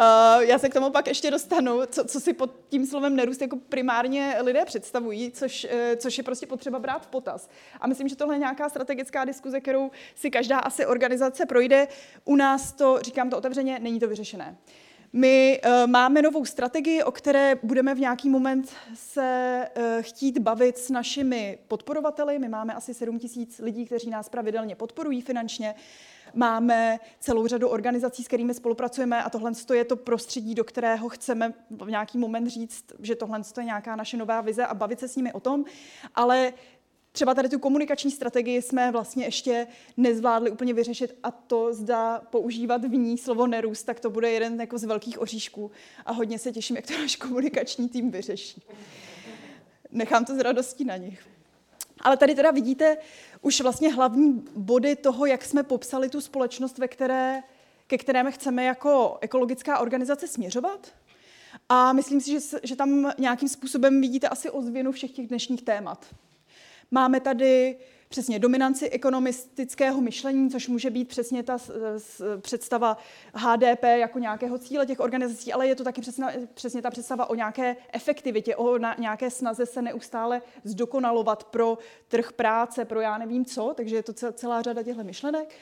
Uh, 0.00 0.42
já 0.42 0.58
se 0.58 0.68
k 0.68 0.74
tomu 0.74 0.90
pak 0.90 1.06
ještě 1.06 1.30
dostanu, 1.30 1.80
co, 1.86 2.04
co 2.04 2.20
si 2.20 2.32
pod 2.32 2.50
tím 2.68 2.86
slovem 2.86 3.16
nerůst 3.16 3.40
jako 3.40 3.56
primárně 3.56 4.36
lidé 4.40 4.64
představují, 4.64 5.30
což, 5.30 5.66
uh, 5.72 5.96
což 5.96 6.18
je 6.18 6.24
prostě 6.24 6.46
potřeba 6.46 6.78
brát 6.78 7.02
v 7.02 7.06
potaz. 7.06 7.48
A 7.80 7.86
myslím, 7.86 8.08
že 8.08 8.16
tohle 8.16 8.34
je 8.34 8.38
nějaká 8.38 8.68
strategická 8.68 9.24
diskuze, 9.24 9.60
kterou 9.60 9.90
si 10.14 10.30
každá 10.30 10.58
asi 10.58 10.86
organizace 10.86 11.46
projde. 11.46 11.88
U 12.24 12.36
nás 12.36 12.72
to, 12.72 12.98
říkám 13.02 13.30
to 13.30 13.38
otevřeně, 13.38 13.78
není 13.78 14.00
to 14.00 14.08
vyřešené. 14.08 14.56
My 15.16 15.60
uh, 15.64 15.90
máme 15.90 16.22
novou 16.22 16.44
strategii, 16.44 17.02
o 17.02 17.12
které 17.12 17.54
budeme 17.62 17.94
v 17.94 18.00
nějaký 18.00 18.28
moment 18.28 18.72
se 18.94 19.68
uh, 19.76 19.82
chtít 20.00 20.38
bavit 20.38 20.78
s 20.78 20.90
našimi 20.90 21.58
podporovateli. 21.68 22.38
My 22.38 22.48
máme 22.48 22.74
asi 22.74 22.94
7 22.94 23.18
tisíc 23.18 23.58
lidí, 23.58 23.86
kteří 23.86 24.10
nás 24.10 24.28
pravidelně 24.28 24.76
podporují 24.76 25.20
finančně. 25.20 25.74
Máme 26.34 26.98
celou 27.20 27.46
řadu 27.46 27.68
organizací, 27.68 28.24
s 28.24 28.26
kterými 28.26 28.54
spolupracujeme 28.54 29.22
a 29.22 29.30
tohle 29.30 29.52
je 29.74 29.84
to 29.84 29.96
prostředí, 29.96 30.54
do 30.54 30.64
kterého 30.64 31.08
chceme 31.08 31.54
v 31.70 31.90
nějaký 31.90 32.18
moment 32.18 32.46
říct, 32.46 32.84
že 33.00 33.14
tohle 33.14 33.40
je 33.58 33.64
nějaká 33.64 33.96
naše 33.96 34.16
nová 34.16 34.40
vize 34.40 34.66
a 34.66 34.74
bavit 34.74 35.00
se 35.00 35.08
s 35.08 35.16
nimi 35.16 35.32
o 35.32 35.40
tom. 35.40 35.64
Ale 36.14 36.52
třeba 37.14 37.34
tady 37.34 37.48
tu 37.48 37.58
komunikační 37.58 38.10
strategii 38.10 38.62
jsme 38.62 38.92
vlastně 38.92 39.24
ještě 39.24 39.66
nezvládli 39.96 40.50
úplně 40.50 40.74
vyřešit 40.74 41.18
a 41.22 41.30
to 41.30 41.74
zda 41.74 42.18
používat 42.18 42.84
v 42.84 42.94
ní 42.94 43.18
slovo 43.18 43.46
nerůst, 43.46 43.86
tak 43.86 44.00
to 44.00 44.10
bude 44.10 44.30
jeden 44.30 44.60
jako 44.60 44.78
z 44.78 44.84
velkých 44.84 45.20
oříšků 45.20 45.70
a 46.06 46.12
hodně 46.12 46.38
se 46.38 46.52
těším, 46.52 46.76
jak 46.76 46.86
to 46.86 46.98
náš 46.98 47.16
komunikační 47.16 47.88
tým 47.88 48.10
vyřeší. 48.10 48.62
Nechám 49.92 50.24
to 50.24 50.34
z 50.34 50.38
radostí 50.38 50.84
na 50.84 50.96
nich. 50.96 51.26
Ale 52.00 52.16
tady 52.16 52.34
teda 52.34 52.50
vidíte 52.50 52.96
už 53.42 53.60
vlastně 53.60 53.94
hlavní 53.94 54.44
body 54.56 54.96
toho, 54.96 55.26
jak 55.26 55.44
jsme 55.44 55.62
popsali 55.62 56.08
tu 56.08 56.20
společnost, 56.20 56.78
ve 56.78 56.88
které, 56.88 57.42
ke 57.86 57.98
kterému 57.98 58.30
chceme 58.32 58.64
jako 58.64 59.18
ekologická 59.20 59.78
organizace 59.78 60.28
směřovat. 60.28 60.94
A 61.68 61.92
myslím 61.92 62.20
si, 62.20 62.30
že, 62.30 62.38
že 62.62 62.76
tam 62.76 63.12
nějakým 63.18 63.48
způsobem 63.48 64.00
vidíte 64.00 64.28
asi 64.28 64.50
ozvěnu 64.50 64.92
všech 64.92 65.10
těch 65.10 65.26
dnešních 65.26 65.62
témat. 65.62 66.06
Máme 66.90 67.20
tady 67.20 67.76
přesně 68.08 68.38
dominanci 68.38 68.90
ekonomistického 68.90 70.00
myšlení, 70.00 70.50
což 70.50 70.68
může 70.68 70.90
být 70.90 71.08
přesně 71.08 71.42
ta 71.42 71.58
představa 72.40 72.96
HDP 73.34 73.82
jako 73.82 74.18
nějakého 74.18 74.58
cíle 74.58 74.86
těch 74.86 75.00
organizací, 75.00 75.52
ale 75.52 75.66
je 75.66 75.74
to 75.74 75.84
taky 75.84 76.00
přesně, 76.00 76.26
přesně 76.54 76.82
ta 76.82 76.90
představa 76.90 77.30
o 77.30 77.34
nějaké 77.34 77.76
efektivitě, 77.92 78.56
o 78.56 78.78
nějaké 78.98 79.30
snaze 79.30 79.66
se 79.66 79.82
neustále 79.82 80.42
zdokonalovat 80.64 81.44
pro 81.44 81.78
trh 82.08 82.32
práce, 82.32 82.84
pro 82.84 83.00
já 83.00 83.18
nevím 83.18 83.44
co, 83.44 83.72
takže 83.76 83.96
je 83.96 84.02
to 84.02 84.32
celá 84.32 84.62
řada 84.62 84.82
těchto 84.82 85.04
myšlenek. 85.04 85.54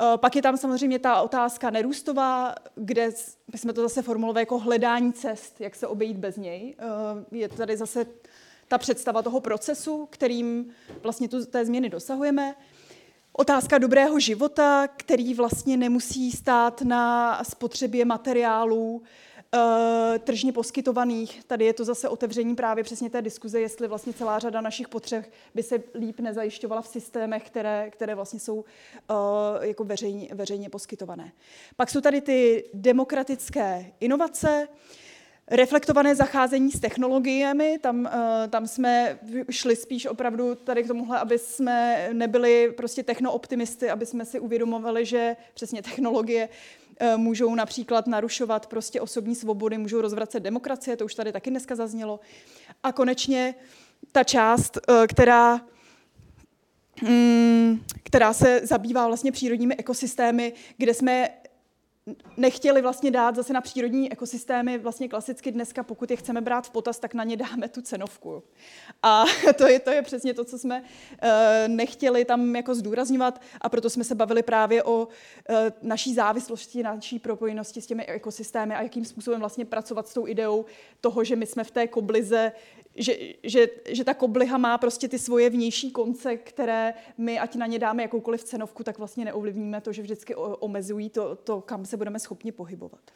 Eh, 0.00 0.18
pak 0.18 0.36
je 0.36 0.42
tam 0.42 0.56
samozřejmě 0.56 0.98
ta 0.98 1.22
otázka 1.22 1.70
nerůstová, 1.70 2.54
kde 2.74 3.10
jsme 3.54 3.72
to 3.72 3.82
zase 3.82 4.02
formulovali 4.02 4.42
jako 4.42 4.58
hledání 4.58 5.12
cest, 5.12 5.60
jak 5.60 5.74
se 5.74 5.86
obejít 5.86 6.16
bez 6.16 6.36
něj. 6.36 6.74
Eh, 6.78 7.36
je 7.36 7.48
tady 7.48 7.76
zase 7.76 8.06
ta 8.68 8.78
představa 8.78 9.22
toho 9.22 9.40
procesu, 9.40 10.06
kterým 10.10 10.70
vlastně 11.02 11.28
tu, 11.28 11.46
té 11.46 11.64
změny 11.64 11.88
dosahujeme. 11.88 12.54
Otázka 13.32 13.78
dobrého 13.78 14.20
života, 14.20 14.88
který 14.96 15.34
vlastně 15.34 15.76
nemusí 15.76 16.32
stát 16.32 16.82
na 16.82 17.44
spotřebě 17.44 18.04
materiálů, 18.04 19.02
Uh, 19.54 20.18
tržně 20.18 20.52
poskytovaných. 20.52 21.44
Tady 21.44 21.64
je 21.64 21.72
to 21.72 21.84
zase 21.84 22.08
otevření 22.08 22.54
právě 22.54 22.84
přesně 22.84 23.10
té 23.10 23.22
diskuze, 23.22 23.60
jestli 23.60 23.88
vlastně 23.88 24.12
celá 24.12 24.38
řada 24.38 24.60
našich 24.60 24.88
potřeb 24.88 25.32
by 25.54 25.62
se 25.62 25.82
líp 25.94 26.20
nezajišťovala 26.20 26.82
v 26.82 26.88
systémech, 26.88 27.46
které, 27.46 27.90
které 27.90 28.14
vlastně 28.14 28.40
jsou 28.40 28.54
uh, 28.54 28.64
jako 29.60 29.84
veřejně, 29.84 30.28
veřejně 30.34 30.70
poskytované. 30.70 31.32
Pak 31.76 31.90
jsou 31.90 32.00
tady 32.00 32.20
ty 32.20 32.64
demokratické 32.74 33.92
inovace, 34.00 34.68
reflektované 35.48 36.14
zacházení 36.14 36.70
s 36.70 36.80
technologiemi, 36.80 37.78
tam, 37.80 38.06
eh, 38.06 38.48
tam 38.48 38.66
jsme 38.66 39.18
šli 39.50 39.76
spíš 39.76 40.06
opravdu 40.06 40.54
tady 40.54 40.82
k 40.82 40.86
tomuhle, 40.86 41.18
aby 41.18 41.38
jsme 41.38 42.08
nebyli 42.12 42.72
prostě 42.76 43.02
technooptimisty, 43.02 43.90
aby 43.90 44.06
jsme 44.06 44.24
si 44.24 44.40
uvědomovali, 44.40 45.04
že 45.04 45.36
přesně 45.54 45.82
technologie 45.82 46.48
eh, 47.00 47.16
můžou 47.16 47.54
například 47.54 48.06
narušovat 48.06 48.66
prostě 48.66 49.00
osobní 49.00 49.34
svobody, 49.34 49.78
můžou 49.78 50.00
rozvracet 50.00 50.42
demokracie, 50.42 50.96
to 50.96 51.04
už 51.04 51.14
tady 51.14 51.32
taky 51.32 51.50
dneska 51.50 51.74
zaznělo. 51.74 52.20
A 52.82 52.92
konečně 52.92 53.54
ta 54.12 54.24
část, 54.24 54.78
eh, 54.88 55.06
která 55.06 55.60
mm, 57.02 57.80
která 58.02 58.32
se 58.32 58.60
zabývá 58.62 59.06
vlastně 59.06 59.32
přírodními 59.32 59.76
ekosystémy, 59.76 60.52
kde 60.76 60.94
jsme 60.94 61.28
nechtěli 62.36 62.82
vlastně 62.82 63.10
dát 63.10 63.36
zase 63.36 63.52
na 63.52 63.60
přírodní 63.60 64.12
ekosystémy, 64.12 64.78
vlastně 64.78 65.08
klasicky 65.08 65.52
dneska, 65.52 65.82
pokud 65.82 66.10
je 66.10 66.16
chceme 66.16 66.40
brát 66.40 66.66
v 66.66 66.70
potaz, 66.70 66.98
tak 66.98 67.14
na 67.14 67.24
ně 67.24 67.36
dáme 67.36 67.68
tu 67.68 67.82
cenovku. 67.82 68.42
A 69.02 69.24
to 69.58 69.66
je, 69.66 69.80
to 69.80 69.90
je 69.90 70.02
přesně 70.02 70.34
to, 70.34 70.44
co 70.44 70.58
jsme 70.58 70.80
uh, 70.82 71.28
nechtěli 71.68 72.24
tam 72.24 72.56
jako 72.56 72.74
zdůrazňovat 72.74 73.42
a 73.60 73.68
proto 73.68 73.90
jsme 73.90 74.04
se 74.04 74.14
bavili 74.14 74.42
právě 74.42 74.82
o 74.82 75.06
uh, 75.06 75.56
naší 75.82 76.14
závislosti, 76.14 76.82
naší 76.82 77.18
propojenosti 77.18 77.82
s 77.82 77.86
těmi 77.86 78.06
ekosystémy 78.06 78.74
a 78.74 78.82
jakým 78.82 79.04
způsobem 79.04 79.40
vlastně 79.40 79.64
pracovat 79.64 80.08
s 80.08 80.14
tou 80.14 80.26
ideou 80.26 80.64
toho, 81.00 81.24
že 81.24 81.36
my 81.36 81.46
jsme 81.46 81.64
v 81.64 81.70
té 81.70 81.86
koblize 81.86 82.52
že, 82.96 83.16
že, 83.42 83.68
že 83.88 84.04
ta 84.04 84.14
kobliha 84.14 84.58
má 84.58 84.78
prostě 84.78 85.08
ty 85.08 85.18
svoje 85.18 85.50
vnější 85.50 85.90
konce, 85.90 86.36
které 86.36 86.94
my, 87.18 87.38
ať 87.38 87.54
na 87.54 87.66
ně 87.66 87.78
dáme 87.78 88.02
jakoukoliv 88.02 88.44
cenovku, 88.44 88.84
tak 88.84 88.98
vlastně 88.98 89.24
neovlivníme 89.24 89.80
to, 89.80 89.92
že 89.92 90.02
vždycky 90.02 90.34
omezují 90.34 91.10
to, 91.10 91.36
to 91.36 91.60
kam 91.60 91.84
se 91.84 91.96
budeme 91.96 92.18
schopni 92.18 92.52
pohybovat. 92.52 93.10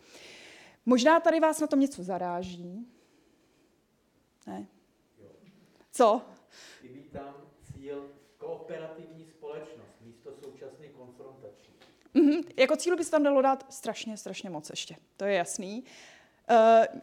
Možná 0.86 1.20
tady 1.20 1.40
vás 1.40 1.60
na 1.60 1.66
tom 1.66 1.80
něco 1.80 2.02
zaráží. 2.02 2.86
Ne? 4.46 4.66
Co? 5.92 6.22
Chybí 6.80 7.02
tam 7.02 7.34
cíl 7.72 8.10
kooperativní 8.38 9.26
společnost 9.26 10.00
místo 10.00 10.30
současné 10.44 10.88
konfrontační. 10.88 11.74
Mm-hmm. 12.14 12.44
Jako 12.56 12.76
cíl 12.76 12.96
by 12.96 13.04
se 13.04 13.10
tam 13.10 13.22
dalo 13.22 13.42
dát 13.42 13.72
strašně, 13.72 14.16
strašně 14.16 14.50
moc 14.50 14.70
ještě. 14.70 14.96
To 15.16 15.24
je 15.24 15.34
jasný. 15.34 15.84
Uh, 16.50 16.56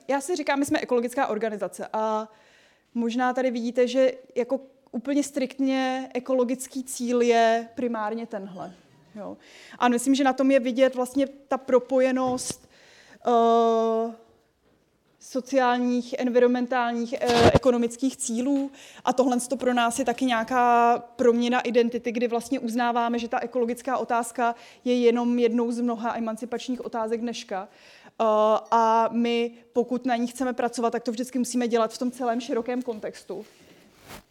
já 0.08 0.22
si 0.22 0.36
říkám, 0.36 0.60
my 0.60 0.66
jsme 0.66 0.80
ekologická 0.80 1.28
organizace 1.28 1.88
a 1.94 2.22
uh, 2.22 2.28
Možná 2.98 3.34
tady 3.34 3.52
vidíte, 3.52 3.88
že 3.88 4.12
jako 4.36 4.60
úplně 4.92 5.24
striktně 5.24 6.10
ekologický 6.14 6.84
cíl 6.84 7.22
je 7.22 7.68
primárně 7.76 8.26
tenhle. 8.26 8.74
Jo. 9.16 9.38
A 9.80 9.88
myslím, 9.88 10.16
že 10.16 10.24
na 10.24 10.34
tom 10.34 10.52
je 10.52 10.60
vidět 10.60 10.96
vlastně 10.96 11.28
ta 11.48 11.58
propojenost 11.58 12.70
uh, 13.28 14.14
sociálních, 15.20 16.16
environmentálních, 16.18 17.14
eh, 17.14 17.52
ekonomických 17.54 18.18
cílů. 18.18 18.72
A 19.06 19.14
tohle 19.14 19.40
to 19.40 19.58
pro 19.58 19.74
nás 19.74 20.00
je 20.00 20.06
taky 20.06 20.26
nějaká 20.26 20.98
proměna 21.16 21.60
identity, 21.60 22.12
kdy 22.12 22.28
vlastně 22.28 22.60
uznáváme, 22.60 23.20
že 23.20 23.28
ta 23.28 23.40
ekologická 23.40 23.98
otázka 23.98 24.56
je 24.86 25.00
jenom 25.00 25.40
jednou 25.40 25.72
z 25.72 25.82
mnoha 25.82 26.18
emancipačních 26.18 26.86
otázek 26.86 27.22
dneška. 27.22 27.68
Uh, 28.20 28.28
a 28.72 29.10
my, 29.12 29.52
pokud 29.74 30.06
na 30.06 30.16
ní 30.16 30.28
chceme 30.28 30.54
pracovat, 30.54 30.92
tak 30.92 31.04
to 31.04 31.12
vždycky 31.12 31.40
musíme 31.40 31.68
dělat 31.68 31.94
v 31.94 31.98
tom 31.98 32.12
celém 32.12 32.42
širokém 32.42 32.82
kontextu. 32.82 33.46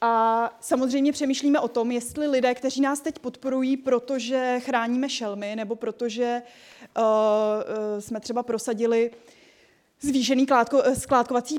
A 0.00 0.50
samozřejmě 0.60 1.12
přemýšlíme 1.12 1.60
o 1.60 1.68
tom, 1.68 1.90
jestli 1.90 2.26
lidé, 2.26 2.54
kteří 2.54 2.80
nás 2.80 3.00
teď 3.00 3.18
podporují, 3.18 3.76
protože 3.76 4.60
chráníme 4.60 5.08
šelmy, 5.08 5.56
nebo 5.56 5.76
protože 5.76 6.42
uh, 6.98 7.04
jsme 7.98 8.20
třeba 8.20 8.42
prosadili 8.42 9.10
zvýšený 10.00 10.46
kládko, 10.46 10.82
skládkovací 10.98 11.58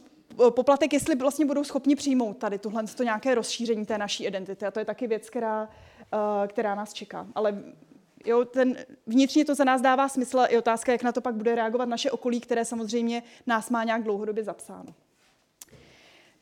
poplatek, 0.49 0.93
jestli 0.93 1.15
vlastně 1.15 1.45
budou 1.45 1.63
schopni 1.63 1.95
přijmout 1.95 2.37
tady 2.37 2.59
tuhle 2.59 2.83
to 2.83 3.03
nějaké 3.03 3.35
rozšíření 3.35 3.85
té 3.85 3.97
naší 3.97 4.25
identity. 4.25 4.65
A 4.65 4.71
to 4.71 4.79
je 4.79 4.85
taky 4.85 5.07
věc, 5.07 5.29
která, 5.29 5.69
která 6.47 6.75
nás 6.75 6.93
čeká. 6.93 7.27
Ale 7.35 7.63
jo, 8.27 8.45
ten, 8.45 8.77
vnitřně 9.07 9.45
to 9.45 9.55
za 9.55 9.63
nás 9.63 9.81
dává 9.81 10.09
smysl. 10.09 10.45
Je 10.49 10.57
otázka, 10.57 10.91
jak 10.91 11.03
na 11.03 11.11
to 11.11 11.21
pak 11.21 11.35
bude 11.35 11.55
reagovat 11.55 11.89
naše 11.89 12.11
okolí, 12.11 12.39
které 12.39 12.65
samozřejmě 12.65 13.23
nás 13.47 13.69
má 13.69 13.83
nějak 13.83 14.03
dlouhodobě 14.03 14.43
zapsáno. 14.43 14.93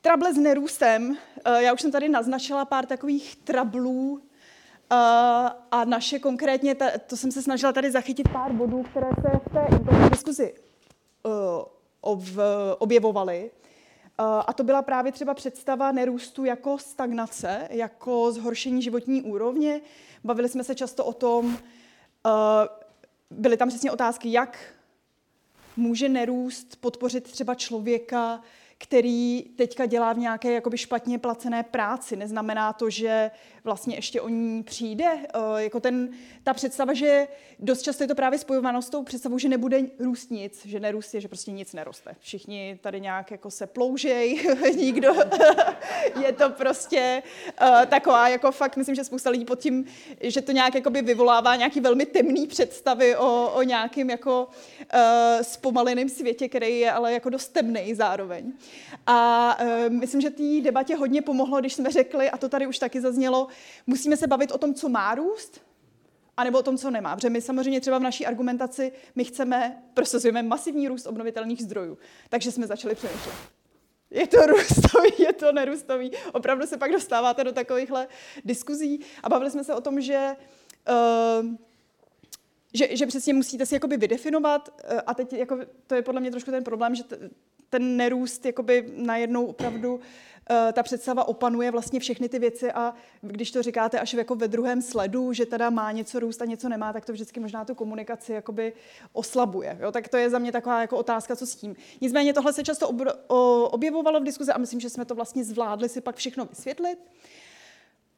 Trable 0.01 0.33
s 0.33 0.37
nerůstem, 0.37 1.17
eh, 1.45 1.63
já 1.63 1.73
už 1.73 1.81
jsem 1.81 1.91
tady 1.91 2.09
naznačila 2.09 2.65
pár 2.65 2.85
takových 2.85 3.35
trablů 3.35 4.21
eh, 4.21 4.95
a 5.71 5.85
naše 5.85 6.19
konkrétně, 6.19 6.75
to 7.07 7.17
jsem 7.17 7.31
se 7.31 7.41
snažila 7.41 7.73
tady 7.73 7.91
zachytit 7.91 8.29
pár 8.29 8.51
bodů, 8.51 8.83
které 8.83 9.09
se 9.21 9.39
v 9.39 9.53
té 9.53 10.09
diskuzi 10.09 10.53
eh, 11.25 11.29
objevovaly. 12.77 13.51
A 14.17 14.53
to 14.53 14.63
byla 14.63 14.81
právě 14.81 15.11
třeba 15.11 15.33
představa 15.33 15.91
nerůstu 15.91 16.45
jako 16.45 16.77
stagnace, 16.77 17.67
jako 17.71 18.31
zhoršení 18.31 18.81
životní 18.81 19.21
úrovně. 19.21 19.81
Bavili 20.25 20.49
jsme 20.49 20.63
se 20.63 20.75
často 20.75 21.05
o 21.05 21.13
tom, 21.13 21.57
byly 23.29 23.57
tam 23.57 23.69
přesně 23.69 23.91
otázky, 23.91 24.31
jak 24.31 24.73
může 25.77 26.09
nerůst 26.09 26.75
podpořit 26.75 27.23
třeba 27.31 27.55
člověka, 27.55 28.41
který 28.77 29.41
teďka 29.41 29.85
dělá 29.85 30.13
v 30.13 30.17
nějaké 30.17 30.51
jakoby 30.51 30.77
špatně 30.77 31.19
placené 31.19 31.63
práci. 31.63 32.15
Neznamená 32.15 32.73
to, 32.73 32.89
že 32.89 33.31
vlastně 33.63 33.95
ještě 33.95 34.21
o 34.21 34.29
ní 34.29 34.63
přijde. 34.63 35.05
Uh, 35.13 35.57
jako 35.57 35.79
ten, 35.79 36.09
ta 36.43 36.53
představa, 36.53 36.93
že 36.93 37.27
dost 37.59 37.81
často 37.81 38.03
je 38.03 38.07
to 38.07 38.15
právě 38.15 38.39
spojováno 38.39 38.81
s 38.81 38.89
tou 38.89 39.03
představou, 39.03 39.37
že 39.37 39.49
nebude 39.49 39.81
růst 39.99 40.31
nic, 40.31 40.65
že 40.65 40.79
nerůst 40.79 41.13
je, 41.13 41.21
že 41.21 41.27
prostě 41.27 41.51
nic 41.51 41.73
neroste. 41.73 42.15
Všichni 42.19 42.79
tady 42.81 43.01
nějak 43.01 43.31
jako 43.31 43.51
se 43.51 43.67
ploužej, 43.67 44.55
nikdo, 44.75 45.13
je 46.25 46.33
to 46.33 46.49
prostě 46.49 47.23
uh, 47.61 47.85
taková, 47.85 48.27
jako 48.27 48.51
fakt, 48.51 48.77
myslím, 48.77 48.95
že 48.95 49.03
spousta 49.03 49.29
lidí 49.29 49.45
pod 49.45 49.59
tím, 49.59 49.85
že 50.21 50.41
to 50.41 50.51
nějak 50.51 50.75
jakoby 50.75 51.01
vyvolává 51.01 51.55
nějaký 51.55 51.79
velmi 51.79 52.05
temný 52.05 52.47
představy 52.47 53.15
o, 53.15 53.51
o 53.55 53.63
nějakým 53.63 54.09
jako 54.09 54.47
uh, 54.47 55.41
zpomaleném 55.41 56.09
světě, 56.09 56.49
který 56.49 56.79
je 56.79 56.91
ale 56.91 57.13
jako 57.13 57.29
dost 57.29 57.47
temný 57.47 57.95
zároveň. 57.95 58.53
A 59.07 59.57
uh, 59.61 59.93
myslím, 59.93 60.21
že 60.21 60.29
té 60.29 60.61
debatě 60.61 60.95
hodně 60.95 61.21
pomohlo, 61.21 61.59
když 61.59 61.73
jsme 61.73 61.91
řekli, 61.91 62.29
a 62.29 62.37
to 62.37 62.49
tady 62.49 62.67
už 62.67 62.79
taky 62.79 63.01
zaznělo, 63.01 63.47
musíme 63.87 64.17
se 64.17 64.27
bavit 64.27 64.51
o 64.51 64.57
tom, 64.57 64.73
co 64.73 64.89
má 64.89 65.15
růst, 65.15 65.61
anebo 66.37 66.59
o 66.59 66.63
tom, 66.63 66.77
co 66.77 66.91
nemá. 66.91 67.15
Protože 67.15 67.29
my 67.29 67.41
samozřejmě 67.41 67.81
třeba 67.81 67.97
v 67.97 68.03
naší 68.03 68.25
argumentaci 68.25 68.91
my 69.15 69.23
chceme, 69.23 69.83
prosazujeme 69.93 70.43
masivní 70.43 70.87
růst 70.87 71.07
obnovitelných 71.07 71.61
zdrojů. 71.61 71.97
Takže 72.29 72.51
jsme 72.51 72.67
začali 72.67 72.95
přemýšlet. 72.95 73.35
Je 74.11 74.27
to 74.27 74.37
růstový, 74.45 75.11
je 75.19 75.33
to 75.33 75.51
nerůstový. 75.51 76.11
Opravdu 76.33 76.67
se 76.67 76.77
pak 76.77 76.91
dostáváte 76.91 77.43
do 77.43 77.51
takovýchhle 77.51 78.07
diskuzí. 78.45 78.99
A 79.23 79.29
bavili 79.29 79.51
jsme 79.51 79.63
se 79.63 79.73
o 79.73 79.81
tom, 79.81 80.01
že 80.01 80.35
uh, 80.89 81.45
že, 82.73 82.97
že 82.97 83.05
přesně 83.05 83.33
musíte 83.33 83.65
si 83.65 83.75
jakoby 83.75 83.97
vydefinovat, 83.97 84.69
uh, 84.69 84.99
a 85.07 85.13
teď 85.13 85.33
jako, 85.33 85.59
to 85.87 85.95
je 85.95 86.01
podle 86.01 86.21
mě 86.21 86.31
trošku 86.31 86.51
ten 86.51 86.63
problém, 86.63 86.95
že 86.95 87.03
t- 87.03 87.29
ten 87.75 87.97
nerůst 87.97 88.45
jakoby 88.45 88.85
najednou 88.95 89.45
opravdu 89.45 89.99
Eh, 90.49 90.73
ta 90.73 90.83
představa 90.83 91.27
opanuje 91.27 91.71
vlastně 91.71 91.99
všechny 91.99 92.29
ty 92.29 92.39
věci 92.39 92.71
a 92.71 92.93
když 93.21 93.51
to 93.51 93.63
říkáte 93.63 93.99
až 93.99 94.13
jako 94.13 94.35
ve 94.35 94.47
druhém 94.47 94.81
sledu, 94.81 95.33
že 95.33 95.45
teda 95.45 95.69
má 95.69 95.91
něco 95.91 96.19
růst 96.19 96.41
a 96.41 96.45
něco 96.45 96.69
nemá, 96.69 96.93
tak 96.93 97.05
to 97.05 97.13
vždycky 97.13 97.39
možná 97.39 97.65
tu 97.65 97.75
komunikaci 97.75 98.33
jakoby 98.33 98.73
oslabuje. 99.13 99.77
Jo? 99.81 99.91
Tak 99.91 100.07
to 100.07 100.17
je 100.17 100.29
za 100.29 100.39
mě 100.39 100.51
taková 100.51 100.81
jako 100.81 100.97
otázka, 100.97 101.35
co 101.35 101.45
s 101.45 101.55
tím. 101.55 101.75
Nicméně 102.01 102.33
tohle 102.33 102.53
se 102.53 102.63
často 102.63 102.89
objevovalo 103.71 104.19
v 104.19 104.23
diskuzi 104.23 104.51
a 104.51 104.57
myslím, 104.57 104.79
že 104.79 104.89
jsme 104.89 105.05
to 105.05 105.15
vlastně 105.15 105.43
zvládli 105.43 105.89
si 105.89 106.01
pak 106.01 106.15
všechno 106.15 106.45
vysvětlit. 106.45 106.99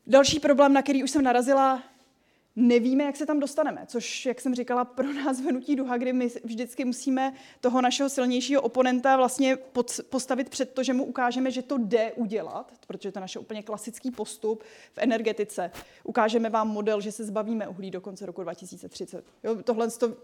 Další 0.07 0.39
problém, 0.39 0.73
na 0.73 0.81
který 0.81 1.03
už 1.03 1.11
jsem 1.11 1.23
narazila, 1.23 1.83
nevíme, 2.59 3.03
jak 3.03 3.15
se 3.15 3.25
tam 3.25 3.39
dostaneme, 3.39 3.85
což, 3.87 4.25
jak 4.25 4.41
jsem 4.41 4.55
říkala, 4.55 4.85
pro 4.85 5.13
nás 5.13 5.41
venutí 5.41 5.75
duha, 5.75 5.97
kdy 5.97 6.13
my 6.13 6.27
vždycky 6.43 6.85
musíme 6.85 7.33
toho 7.61 7.81
našeho 7.81 8.09
silnějšího 8.09 8.61
oponenta 8.61 9.17
vlastně 9.17 9.57
postavit 10.09 10.49
před 10.49 10.73
to, 10.73 10.83
že 10.83 10.93
mu 10.93 11.05
ukážeme, 11.05 11.51
že 11.51 11.61
to 11.61 11.77
jde 11.77 12.11
udělat, 12.15 12.71
protože 12.87 13.11
to 13.11 13.19
je 13.19 13.21
naše 13.21 13.39
úplně 13.39 13.63
klasický 13.63 14.11
postup 14.11 14.63
v 14.93 14.97
energetice. 14.97 15.71
Ukážeme 16.03 16.49
vám 16.49 16.67
model, 16.67 17.01
že 17.01 17.11
se 17.11 17.25
zbavíme 17.25 17.67
uhlí 17.67 17.91
do 17.91 18.01
konce 18.01 18.25
roku 18.25 18.43
2030. 18.43 19.25
Jo, 19.43 19.55
tohle 19.63 19.91
to 19.91 20.17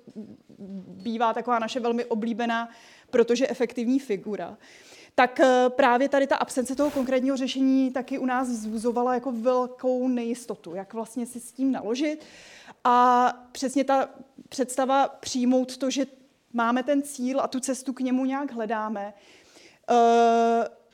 bývá 0.88 1.34
taková 1.34 1.60
naše 1.60 1.80
velmi 1.80 2.06
oblíbená, 2.06 2.70
protože 3.10 3.48
efektivní 3.48 4.00
figura 4.00 4.58
tak 5.16 5.40
eh, 5.40 5.70
právě 5.70 6.10
tady 6.10 6.28
ta 6.28 6.36
absence 6.36 6.76
toho 6.76 6.92
konkrétního 6.92 7.38
řešení 7.38 7.92
taky 7.92 8.18
u 8.18 8.26
nás 8.26 8.50
vzbuzovala 8.50 9.14
jako 9.14 9.32
velkou 9.32 10.08
nejistotu, 10.08 10.76
jak 10.76 10.94
vlastně 10.94 11.26
si 11.26 11.40
s 11.40 11.52
tím 11.52 11.72
naložit. 11.72 12.26
A 12.84 13.28
přesně 13.52 13.84
ta 13.84 14.10
představa 14.50 15.08
přijmout 15.08 15.78
to, 15.78 15.90
že 15.90 16.06
máme 16.54 16.84
ten 16.84 17.02
cíl 17.02 17.42
a 17.42 17.48
tu 17.48 17.60
cestu 17.60 17.94
k 17.94 18.00
němu 18.00 18.26
nějak 18.26 18.52
hledáme, 18.52 19.14
uh, 19.90 19.96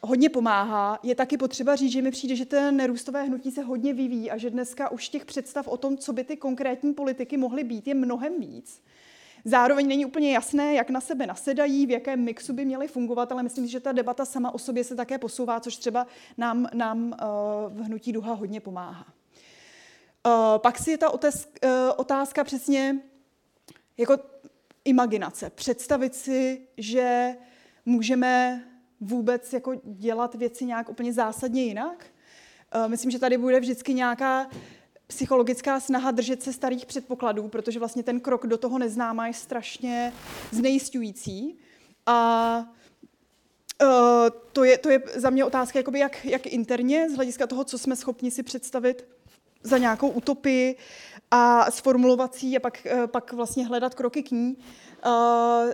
hodně 0.01 0.29
pomáhá. 0.29 0.99
Je 1.03 1.15
taky 1.15 1.37
potřeba 1.37 1.75
říct, 1.75 1.91
že 1.91 2.01
mi 2.01 2.11
přijde, 2.11 2.35
že 2.35 2.45
ten 2.45 2.77
nerůstové 2.77 3.23
hnutí 3.23 3.51
se 3.51 3.61
hodně 3.61 3.93
vyvíjí 3.93 4.31
a 4.31 4.37
že 4.37 4.49
dneska 4.49 4.91
už 4.91 5.09
těch 5.09 5.25
představ 5.25 5.67
o 5.67 5.77
tom, 5.77 5.97
co 5.97 6.13
by 6.13 6.23
ty 6.23 6.37
konkrétní 6.37 6.93
politiky 6.93 7.37
mohly 7.37 7.63
být, 7.63 7.87
je 7.87 7.93
mnohem 7.93 8.39
víc. 8.39 8.81
Zároveň 9.45 9.87
není 9.87 10.05
úplně 10.05 10.33
jasné, 10.33 10.73
jak 10.73 10.89
na 10.89 11.01
sebe 11.01 11.27
nasedají, 11.27 11.85
v 11.85 11.89
jakém 11.89 12.23
mixu 12.23 12.53
by 12.53 12.65
měly 12.65 12.87
fungovat, 12.87 13.31
ale 13.31 13.43
myslím, 13.43 13.67
že 13.67 13.79
ta 13.79 13.91
debata 13.91 14.25
sama 14.25 14.51
o 14.51 14.57
sobě 14.57 14.83
se 14.83 14.95
také 14.95 15.17
posouvá, 15.17 15.59
což 15.59 15.77
třeba 15.77 16.07
nám, 16.37 16.67
nám 16.73 17.03
uh, 17.03 17.77
v 17.77 17.83
Hnutí 17.83 18.11
Duha 18.11 18.33
hodně 18.33 18.59
pomáhá. 18.59 19.05
Uh, 20.27 20.33
pak 20.57 20.79
si 20.79 20.91
je 20.91 20.97
ta 20.97 21.09
otázka, 21.09 21.51
uh, 21.63 21.69
otázka 21.97 22.43
přesně 22.43 22.99
jako 23.97 24.17
imaginace. 24.85 25.49
Představit 25.49 26.15
si, 26.15 26.67
že 26.77 27.35
můžeme 27.85 28.63
vůbec 29.01 29.53
jako 29.53 29.81
dělat 29.83 30.35
věci 30.35 30.65
nějak 30.65 30.89
úplně 30.89 31.13
zásadně 31.13 31.63
jinak. 31.63 32.05
Myslím, 32.87 33.11
že 33.11 33.19
tady 33.19 33.37
bude 33.37 33.59
vždycky 33.59 33.93
nějaká 33.93 34.49
psychologická 35.09 35.79
snaha 35.79 36.11
držet 36.11 36.43
se 36.43 36.53
starých 36.53 36.85
předpokladů, 36.85 37.47
protože 37.47 37.79
vlastně 37.79 38.03
ten 38.03 38.19
krok 38.19 38.47
do 38.47 38.57
toho 38.57 38.79
neznáma 38.79 39.27
je 39.27 39.33
strašně 39.33 40.13
znejistující. 40.51 41.59
A 42.05 42.59
uh, 43.81 43.89
to, 44.53 44.63
je, 44.63 44.77
to 44.77 44.89
je 44.89 45.01
za 45.15 45.29
mě 45.29 45.45
otázka, 45.45 45.79
jakoby 45.79 45.99
jak, 45.99 46.25
jak 46.25 46.47
interně, 46.47 47.09
z 47.09 47.15
hlediska 47.15 47.47
toho, 47.47 47.63
co 47.63 47.77
jsme 47.77 47.95
schopni 47.95 48.31
si 48.31 48.43
představit 48.43 49.07
za 49.63 49.77
nějakou 49.77 50.09
utopii 50.09 50.75
a 51.31 51.71
sformulovací 51.71 52.57
a 52.57 52.59
pak, 52.59 52.87
uh, 52.93 53.07
pak 53.07 53.33
vlastně 53.33 53.65
hledat 53.65 53.95
kroky 53.95 54.23
k 54.23 54.31
ní. 54.31 54.57
Uh, 55.05 55.73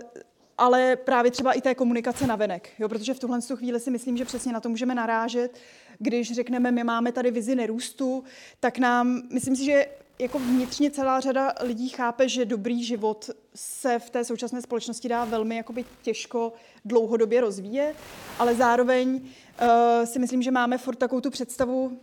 ale 0.58 0.96
právě 0.96 1.30
třeba 1.30 1.52
i 1.52 1.60
té 1.60 1.74
komunikace 1.74 2.26
na 2.26 2.36
venek, 2.36 2.70
jo, 2.78 2.88
protože 2.88 3.14
v 3.14 3.18
tuhle 3.18 3.40
chvíli 3.54 3.80
si 3.80 3.90
myslím, 3.90 4.16
že 4.16 4.24
přesně 4.24 4.52
na 4.52 4.60
to 4.60 4.68
můžeme 4.68 4.94
narážet, 4.94 5.58
když 5.98 6.32
řekneme, 6.32 6.70
my 6.70 6.84
máme 6.84 7.12
tady 7.12 7.30
vizi 7.30 7.54
nerůstu, 7.54 8.24
tak 8.60 8.78
nám, 8.78 9.22
myslím 9.32 9.56
si, 9.56 9.64
že 9.64 9.86
jako 10.18 10.38
vnitřně 10.38 10.90
celá 10.90 11.20
řada 11.20 11.52
lidí 11.60 11.88
chápe, 11.88 12.28
že 12.28 12.44
dobrý 12.44 12.84
život 12.84 13.30
se 13.54 13.98
v 13.98 14.10
té 14.10 14.24
současné 14.24 14.62
společnosti 14.62 15.08
dá 15.08 15.24
velmi 15.24 15.56
jakoby 15.56 15.84
těžko 16.02 16.52
dlouhodobě 16.84 17.40
rozvíjet, 17.40 17.94
ale 18.38 18.54
zároveň 18.54 19.08
uh, 19.14 20.04
si 20.04 20.18
myslím, 20.18 20.42
že 20.42 20.50
máme 20.50 20.78
furt 20.78 20.96
takovou 20.96 21.20
tu 21.20 21.30
představu, 21.30 22.00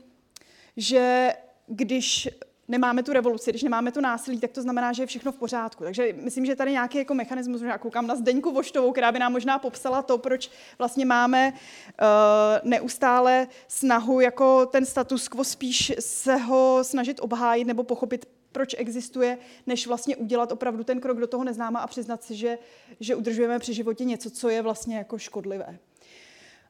že 0.77 1.33
když 1.67 2.29
nemáme 2.67 3.03
tu 3.03 3.13
revoluci, 3.13 3.51
když 3.51 3.63
nemáme 3.63 3.91
to 3.91 4.01
násilí, 4.01 4.39
tak 4.39 4.51
to 4.51 4.61
znamená, 4.61 4.93
že 4.93 5.03
je 5.03 5.07
všechno 5.07 5.31
v 5.31 5.37
pořádku. 5.37 5.83
Takže 5.83 6.13
myslím, 6.21 6.45
že 6.45 6.55
tady 6.55 6.71
nějaký 6.71 6.97
jako 6.97 7.13
mechanismus, 7.13 7.61
já 7.61 7.77
koukám 7.77 8.07
na 8.07 8.15
Zdeňku 8.15 8.51
Voštovou, 8.51 8.91
která 8.91 9.11
by 9.11 9.19
nám 9.19 9.31
možná 9.31 9.59
popsala 9.59 10.01
to, 10.01 10.17
proč 10.17 10.51
vlastně 10.77 11.05
máme 11.05 11.53
uh, 11.53 12.69
neustále 12.69 13.47
snahu 13.67 14.19
jako 14.19 14.65
ten 14.65 14.85
status 14.85 15.27
quo 15.27 15.43
spíš 15.43 15.93
se 15.99 16.35
ho 16.35 16.79
snažit 16.81 17.19
obhájit 17.21 17.67
nebo 17.67 17.83
pochopit 17.83 18.25
proč 18.51 18.75
existuje, 18.77 19.37
než 19.67 19.87
vlastně 19.87 20.15
udělat 20.15 20.51
opravdu 20.51 20.83
ten 20.83 20.99
krok 20.99 21.19
do 21.19 21.27
toho 21.27 21.43
neznáma 21.43 21.79
a 21.79 21.87
přiznat 21.87 22.23
si, 22.23 22.35
že, 22.35 22.57
že 22.99 23.15
udržujeme 23.15 23.59
při 23.59 23.73
životě 23.73 24.05
něco, 24.05 24.29
co 24.29 24.49
je 24.49 24.61
vlastně 24.61 24.97
jako 24.97 25.17
škodlivé. 25.17 25.79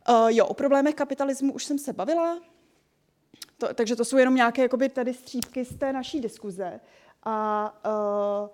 Uh, 0.10 0.28
jo, 0.28 0.46
o 0.46 0.54
problémech 0.54 0.96
kapitalismu 0.96 1.54
už 1.54 1.66
jsem 1.66 1.80
se 1.80 1.94
bavila, 1.94 2.38
to, 3.68 3.74
takže 3.74 3.96
to 3.96 4.06
jsou 4.06 4.18
jenom 4.18 4.36
nějaké 4.36 4.62
jakoby, 4.62 4.90
tady 4.90 5.14
střípky 5.14 5.66
z 5.66 5.76
té 5.76 5.94
naší 5.94 6.20
diskuze. 6.20 6.80
A 7.24 7.76
uh, 8.44 8.50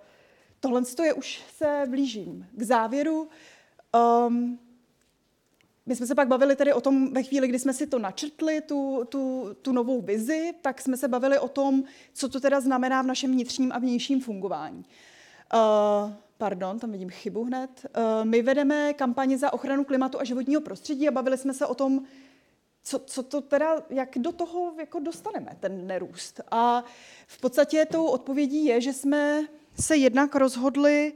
tohle 0.60 0.82
je 1.04 1.14
už 1.14 1.44
se 1.58 1.84
blížím 1.90 2.48
k 2.52 2.62
závěru. 2.62 3.30
Um, 4.28 4.60
my 5.86 5.96
jsme 5.96 6.08
se 6.08 6.16
pak 6.16 6.28
bavili 6.28 6.56
tedy 6.56 6.74
o 6.74 6.82
tom, 6.82 7.14
ve 7.14 7.24
chvíli, 7.24 7.48
kdy 7.48 7.60
jsme 7.60 7.74
si 7.74 7.88
to 7.88 8.00
načrtli, 8.00 8.62
tu, 8.62 9.06
tu, 9.10 9.50
tu 9.62 9.72
novou 9.72 10.02
vizi, 10.02 10.54
tak 10.62 10.82
jsme 10.82 10.98
se 10.98 11.08
bavili 11.08 11.40
o 11.40 11.48
tom, 11.48 11.84
co 12.14 12.30
to 12.30 12.40
teda 12.40 12.62
znamená 12.62 13.02
v 13.02 13.06
našem 13.06 13.32
vnitřním 13.32 13.72
a 13.72 13.80
vnějším 13.80 14.22
fungování. 14.22 14.86
Uh, 15.54 16.12
pardon, 16.38 16.80
tam 16.80 16.92
vidím 16.92 17.10
chybu 17.10 17.44
hned. 17.44 17.70
Uh, 17.98 18.26
my 18.26 18.42
vedeme 18.42 18.94
kampaně 18.94 19.38
za 19.38 19.54
ochranu 19.54 19.84
klimatu 19.84 20.20
a 20.20 20.24
životního 20.24 20.62
prostředí 20.62 21.08
a 21.08 21.12
bavili 21.12 21.38
jsme 21.38 21.54
se 21.54 21.66
o 21.66 21.76
tom, 21.76 22.06
co, 22.90 23.00
co 23.00 23.24
to 23.24 23.42
teda, 23.42 23.84
jak 23.90 24.18
do 24.18 24.32
toho 24.32 24.74
jako 24.80 25.00
dostaneme, 25.00 25.58
ten 25.60 25.88
nerůst. 25.88 26.42
A 26.52 26.84
v 27.28 27.42
podstatě 27.42 27.86
tou 27.86 28.06
odpovědí 28.06 28.66
je, 28.66 28.82
že 28.82 28.94
jsme 28.94 29.42
se 29.80 29.96
jednak 29.96 30.36
rozhodli 30.36 31.14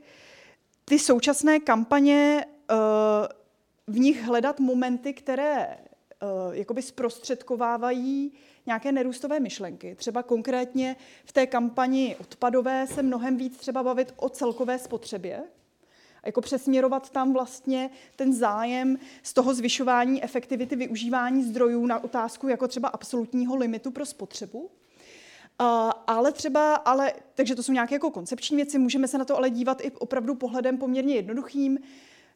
ty 0.86 1.00
současné 1.00 1.60
kampaně 1.60 2.46
uh, 2.72 3.96
v 3.96 4.00
nich 4.00 4.24
hledat 4.24 4.60
momenty, 4.60 5.14
které 5.14 5.68
uh, 5.68 6.56
jakoby 6.56 6.82
zprostředkovávají 6.82 8.34
nějaké 8.66 8.92
nerůstové 8.92 9.40
myšlenky. 9.40 9.96
Třeba 9.96 10.24
konkrétně 10.24 10.96
v 11.26 11.32
té 11.32 11.48
kampani 11.48 12.16
odpadové 12.20 12.88
se 12.88 13.04
mnohem 13.04 13.38
víc 13.38 13.58
třeba 13.58 13.84
bavit 13.84 14.14
o 14.18 14.30
celkové 14.30 14.80
spotřebě, 14.80 15.44
jako 16.26 16.42
přesměrovat 16.42 17.10
tam 17.10 17.34
vlastně 17.34 17.90
ten 18.16 18.34
zájem 18.34 18.98
z 19.24 19.34
toho 19.34 19.54
zvyšování 19.54 20.24
efektivity 20.24 20.76
využívání 20.76 21.44
zdrojů 21.44 21.86
na 21.86 22.04
otázku 22.04 22.48
jako 22.48 22.68
třeba 22.68 22.90
absolutního 22.90 23.56
limitu 23.56 23.92
pro 23.92 24.06
spotřebu. 24.06 24.60
Uh, 25.62 25.92
ale 26.08 26.32
třeba, 26.32 26.76
ale, 26.76 27.14
takže 27.36 27.56
to 27.56 27.64
jsou 27.64 27.72
nějaké 27.72 27.96
jako 27.96 28.12
koncepční 28.12 28.58
věci, 28.58 28.80
můžeme 28.80 29.08
se 29.08 29.18
na 29.18 29.26
to 29.26 29.38
ale 29.38 29.50
dívat 29.50 29.82
i 29.82 29.92
opravdu 29.92 30.36
pohledem 30.36 30.78
poměrně 30.78 31.16
jednoduchým, 31.16 31.80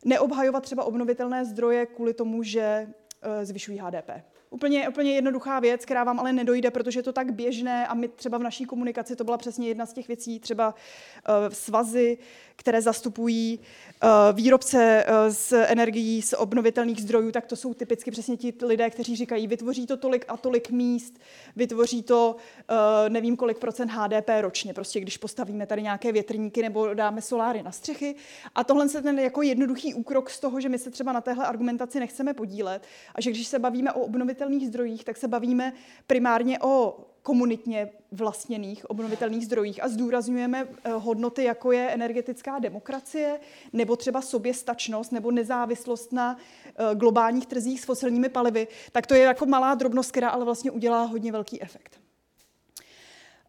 neobhajovat 0.05 0.63
třeba 0.63 0.83
obnovitelné 0.83 1.45
zdroje 1.45 1.85
kvůli 1.85 2.13
tomu, 2.13 2.43
že 2.43 2.87
uh, 2.87 3.43
zvyšují 3.43 3.77
HDP. 3.77 4.09
Úplně, 4.49 4.89
úplně 4.89 5.11
jednoduchá 5.11 5.59
věc, 5.59 5.85
která 5.85 6.03
vám 6.03 6.19
ale 6.19 6.33
nedojde, 6.33 6.71
protože 6.71 6.99
je 6.99 7.03
to 7.03 7.13
tak 7.13 7.31
běžné 7.31 7.87
a 7.87 7.93
my 7.93 8.07
třeba 8.07 8.37
v 8.37 8.43
naší 8.43 8.65
komunikaci 8.65 9.15
to 9.15 9.23
byla 9.23 9.37
přesně 9.37 9.67
jedna 9.67 9.85
z 9.85 9.93
těch 9.93 10.07
věcí, 10.07 10.39
třeba 10.39 10.67
uh, 10.69 11.53
svazy, 11.53 12.17
které 12.57 12.81
zastupují 12.81 13.59
uh, 14.03 14.09
výrobce 14.35 15.05
uh, 15.07 15.33
z 15.33 15.53
energií 15.53 16.21
z 16.21 16.33
obnovitelných 16.33 17.01
zdrojů, 17.01 17.31
tak 17.31 17.45
to 17.45 17.55
jsou 17.55 17.73
typicky 17.73 18.11
přesně 18.11 18.37
ti 18.37 18.53
lidé, 18.61 18.89
kteří 18.89 19.15
říkají, 19.15 19.47
vytvoří 19.47 19.87
to 19.87 19.97
tolik 19.97 20.25
a 20.27 20.37
tolik 20.37 20.69
míst, 20.69 21.19
vytvoří 21.55 22.03
to 22.03 22.35
uh, 22.69 22.75
nevím 23.09 23.37
kolik 23.37 23.57
procent 23.57 23.89
HDP 23.89 24.29
ročně, 24.41 24.73
prostě 24.73 24.99
když 24.99 25.17
postavíme 25.17 25.65
tady 25.65 25.81
nějaké 25.81 26.11
větrníky 26.11 26.61
nebo 26.61 26.93
dáme 26.93 27.21
soláry 27.21 27.63
na 27.63 27.71
střechy. 27.71 28.15
A 28.55 28.63
tohle 28.63 28.89
se 28.89 29.01
ten 29.01 29.19
jako 29.19 29.41
jednoduchý 29.41 29.93
úkrok 29.93 30.29
z 30.29 30.39
toho, 30.39 30.61
že 30.61 30.69
my 30.69 30.79
se 30.79 30.91
třeba 30.91 31.11
na 31.11 31.21
téhle 31.21 31.45
argumentaci 31.45 31.99
nechceme 31.99 32.33
podílet 32.33 32.83
a 33.15 33.21
že 33.21 33.29
když 33.29 33.47
se 33.47 33.59
bavíme 33.59 33.93
o 33.93 33.99
obnovitelných 33.99 34.67
zdrojích, 34.67 35.03
tak 35.03 35.17
se 35.17 35.27
bavíme 35.27 35.73
primárně 36.07 36.59
o 36.59 36.97
komunitně 37.23 37.89
vlastněných 38.11 38.89
obnovitelných 38.89 39.45
zdrojích 39.45 39.83
a 39.83 39.87
zdůrazňujeme 39.87 40.67
eh, 40.67 40.91
hodnoty, 40.91 41.43
jako 41.43 41.71
je 41.71 41.89
energetická 41.89 42.59
demokracie, 42.59 43.39
nebo 43.73 43.95
třeba 43.95 44.21
soběstačnost, 44.21 45.11
nebo 45.11 45.31
nezávislost 45.31 46.13
na 46.13 46.37
eh, 46.65 46.95
globálních 46.95 47.45
trzích 47.45 47.81
s 47.81 47.85
fosilními 47.85 48.29
palivy, 48.29 48.67
tak 48.91 49.07
to 49.07 49.13
je 49.13 49.21
jako 49.21 49.45
malá 49.45 49.75
drobnost, 49.75 50.11
která 50.11 50.29
ale 50.29 50.45
vlastně 50.45 50.71
udělá 50.71 51.03
hodně 51.03 51.31
velký 51.31 51.61
efekt. 51.61 51.99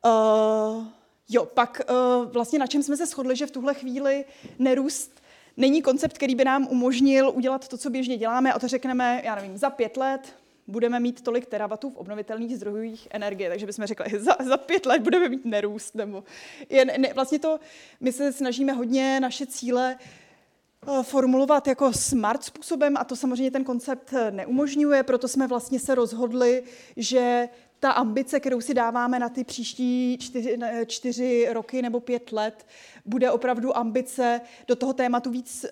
Uh, 0.05 0.85
jo, 1.29 1.45
pak 1.45 1.81
uh, 1.91 2.31
vlastně 2.33 2.59
na 2.59 2.67
čem 2.67 2.83
jsme 2.83 2.97
se 2.97 3.07
shodli, 3.07 3.37
že 3.37 3.47
v 3.47 3.51
tuhle 3.51 3.75
chvíli 3.75 4.25
nerůst 4.59 5.23
není 5.57 5.83
koncept, 5.83 6.13
který 6.13 6.35
by 6.35 6.45
nám 6.45 6.69
umožnil 6.71 7.31
udělat 7.35 7.69
to, 7.69 7.79
co 7.79 7.91
běžně 7.91 8.17
děláme, 8.17 8.53
a 8.53 8.59
to 8.59 8.69
řekneme, 8.69 9.23
já 9.25 9.35
nevím, 9.35 9.59
za 9.59 9.71
pět 9.71 9.97
let, 9.97 10.35
budeme 10.69 11.01
mít 11.01 11.21
tolik 11.21 11.47
teravatů 11.47 11.91
v 11.91 11.97
obnovitelných 11.97 12.57
zdrojích 12.57 13.09
energie, 13.11 13.51
takže 13.51 13.67
bychom 13.67 13.87
řekli, 13.87 14.07
za, 14.21 14.37
za 14.45 14.57
pět 14.57 14.87
let 14.87 15.03
budeme 15.03 15.29
mít 15.29 15.45
nerůst. 15.45 15.95
Nebo 15.95 16.25
je, 16.69 16.85
ne, 16.85 17.13
vlastně 17.15 17.39
to, 17.39 17.61
my 18.01 18.13
se 18.13 18.33
snažíme 18.33 18.73
hodně 18.73 19.21
naše 19.21 19.47
cíle 19.47 19.99
eh, 19.99 21.03
formulovat 21.03 21.67
jako 21.67 21.93
smart 21.93 22.45
způsobem 22.45 22.97
a 22.97 23.05
to 23.05 23.17
samozřejmě 23.17 23.51
ten 23.51 23.65
koncept 23.65 24.13
eh, 24.13 24.31
neumožňuje, 24.31 25.03
proto 25.03 25.29
jsme 25.29 25.47
vlastně 25.47 25.81
se 25.81 25.95
rozhodli, 25.95 26.63
že 26.97 27.49
ta 27.81 27.91
ambice, 27.91 28.41
kterou 28.41 28.61
si 28.61 28.75
dáváme 28.75 29.19
na 29.19 29.29
ty 29.29 29.45
příští 29.45 30.19
čtyři, 30.21 30.59
čtyři 30.87 31.49
roky 31.53 31.83
nebo 31.83 32.01
pět 32.01 32.33
let, 32.33 32.67
bude 33.05 33.31
opravdu 33.31 33.77
ambice 33.77 34.41
do 34.69 34.77
toho 34.77 34.93
tématu 34.93 35.31
víc 35.31 35.65
uh, 35.65 35.71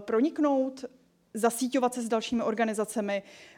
proniknout, 0.00 0.84
zasíťovat 1.34 1.94
se 1.94 2.02
s 2.02 2.08
dalšími 2.08 2.42
organizacemi, 2.42 3.22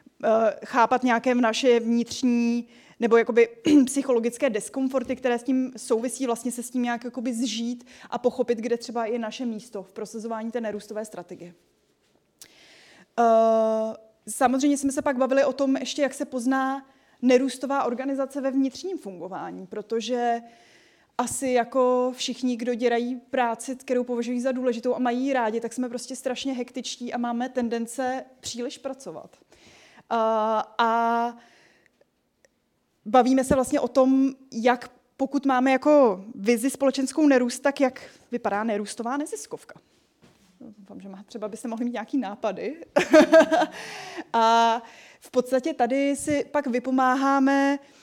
chápat 0.65 1.03
nějaké 1.03 1.35
naše 1.35 1.79
vnitřní 1.79 2.67
nebo 2.99 3.17
jakoby 3.17 3.49
psychologické 3.85 4.49
diskomforty, 4.49 5.15
které 5.15 5.39
s 5.39 5.43
tím 5.43 5.73
souvisí, 5.77 6.25
vlastně 6.25 6.51
se 6.51 6.63
s 6.63 6.69
tím 6.69 6.83
nějak 6.83 7.03
jakoby 7.03 7.33
zžít 7.33 7.85
a 8.09 8.17
pochopit, 8.17 8.57
kde 8.57 8.77
třeba 8.77 9.05
je 9.05 9.19
naše 9.19 9.45
místo 9.45 9.83
v 9.83 9.93
prosazování 9.93 10.51
té 10.51 10.61
nerůstové 10.61 11.05
strategie. 11.05 11.53
Uh, 13.19 13.25
samozřejmě 14.27 14.77
jsme 14.77 14.91
se 14.91 15.01
pak 15.01 15.17
bavili 15.17 15.45
o 15.45 15.53
tom 15.53 15.77
ještě, 15.77 16.01
jak 16.01 16.13
se 16.13 16.25
pozná 16.25 16.85
nerůstová 17.21 17.83
organizace 17.83 18.41
ve 18.41 18.51
vnitřním 18.51 18.97
fungování, 18.97 19.67
protože 19.67 20.41
asi 21.17 21.49
jako 21.49 22.13
všichni, 22.15 22.57
kdo 22.57 22.73
dělají 22.73 23.15
práci, 23.15 23.75
kterou 23.75 24.03
považují 24.03 24.41
za 24.41 24.51
důležitou 24.51 24.95
a 24.95 24.99
mají 24.99 25.33
rádi, 25.33 25.59
tak 25.59 25.73
jsme 25.73 25.89
prostě 25.89 26.15
strašně 26.15 26.53
hektičtí 26.53 27.13
a 27.13 27.17
máme 27.17 27.49
tendence 27.49 28.25
příliš 28.39 28.77
pracovat. 28.77 29.37
A 30.77 31.37
bavíme 33.05 33.43
se 33.43 33.55
vlastně 33.55 33.79
o 33.79 33.87
tom, 33.87 34.29
jak 34.51 34.91
pokud 35.17 35.45
máme 35.45 35.71
jako 35.71 36.23
vizi 36.35 36.69
společenskou 36.69 37.27
nerůst, 37.27 37.63
tak 37.63 37.81
jak 37.81 38.01
vypadá 38.31 38.63
nerůstová 38.63 39.17
neziskovka. 39.17 39.79
Doufám, 40.59 41.01
že 41.01 41.09
má, 41.09 41.23
třeba 41.23 41.47
byste 41.47 41.67
mohli 41.67 41.85
mít 41.85 41.93
nějaký 41.93 42.17
nápady. 42.17 42.85
a 44.33 44.81
v 45.19 45.31
podstatě 45.31 45.73
tady 45.73 46.15
si 46.15 46.45
pak 46.51 46.67
vypomáháme 46.67 47.79
uh, 47.79 48.00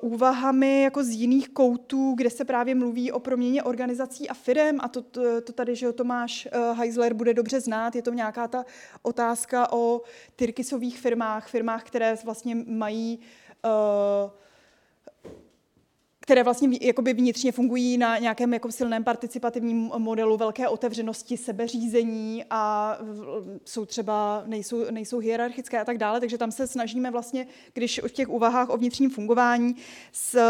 úvahami 0.00 0.82
jako 0.82 1.04
z 1.04 1.08
jiných 1.08 1.48
koutů, 1.48 2.14
kde 2.16 2.30
se 2.30 2.44
právě 2.44 2.74
mluví 2.74 3.12
o 3.12 3.20
proměně 3.20 3.62
organizací 3.62 4.28
a 4.28 4.34
firem 4.34 4.78
a 4.80 4.88
to, 4.88 5.02
to, 5.02 5.40
to 5.40 5.52
tady, 5.52 5.76
že 5.76 5.92
Tomáš 5.92 6.48
uh, 6.54 6.78
Heisler 6.78 7.14
bude 7.14 7.34
dobře 7.34 7.60
znát, 7.60 7.96
je 7.96 8.02
to 8.02 8.12
nějaká 8.12 8.48
ta 8.48 8.64
otázka 9.02 9.72
o 9.72 10.00
tyrkisových 10.36 10.98
firmách, 10.98 11.48
firmách, 11.48 11.84
které 11.84 12.16
vlastně 12.24 12.54
mají 12.66 13.18
uh, 13.64 14.30
které 16.26 16.42
vlastně 16.42 16.78
jakoby 16.80 17.12
vnitřně 17.14 17.52
fungují 17.52 17.98
na 17.98 18.18
nějakém 18.18 18.54
jako 18.54 18.72
silném 18.72 19.04
participativním 19.04 19.90
modelu 19.98 20.36
velké 20.36 20.68
otevřenosti, 20.68 21.36
sebeřízení 21.36 22.44
a 22.50 22.98
jsou 23.64 23.86
třeba, 23.86 24.42
nejsou, 24.46 24.90
nejsou 24.90 25.18
hierarchické 25.18 25.80
a 25.80 25.84
tak 25.84 25.98
dále, 25.98 26.20
takže 26.20 26.38
tam 26.38 26.52
se 26.52 26.66
snažíme 26.66 27.10
vlastně, 27.10 27.46
když 27.72 28.00
v 28.06 28.12
těch 28.12 28.28
úvahách 28.28 28.68
o 28.68 28.76
vnitřním 28.76 29.10
fungování 29.10 29.76
s, 30.12 30.40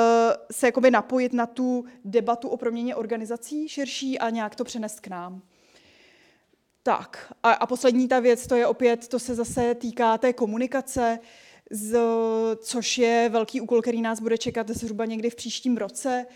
se 0.52 0.66
jakoby 0.66 0.90
napojit 0.90 1.32
na 1.32 1.46
tu 1.46 1.84
debatu 2.04 2.48
o 2.48 2.56
proměně 2.56 2.94
organizací 2.94 3.68
širší 3.68 4.18
a 4.18 4.30
nějak 4.30 4.54
to 4.54 4.64
přenést 4.64 5.00
k 5.00 5.08
nám. 5.08 5.42
Tak. 6.82 7.32
A, 7.42 7.52
a 7.52 7.66
poslední 7.66 8.08
ta 8.08 8.20
věc, 8.20 8.46
to 8.46 8.54
je 8.54 8.66
opět, 8.66 9.08
to 9.08 9.18
se 9.18 9.34
zase 9.34 9.74
týká 9.74 10.18
té 10.18 10.32
komunikace, 10.32 11.18
z, 11.70 11.98
což 12.56 12.98
je 12.98 13.28
velký 13.32 13.60
úkol, 13.60 13.82
který 13.82 14.02
nás 14.02 14.20
bude 14.20 14.38
čekat 14.38 14.70
zhruba 14.70 15.04
někdy 15.04 15.30
v 15.30 15.34
příštím 15.34 15.76
roce, 15.76 16.26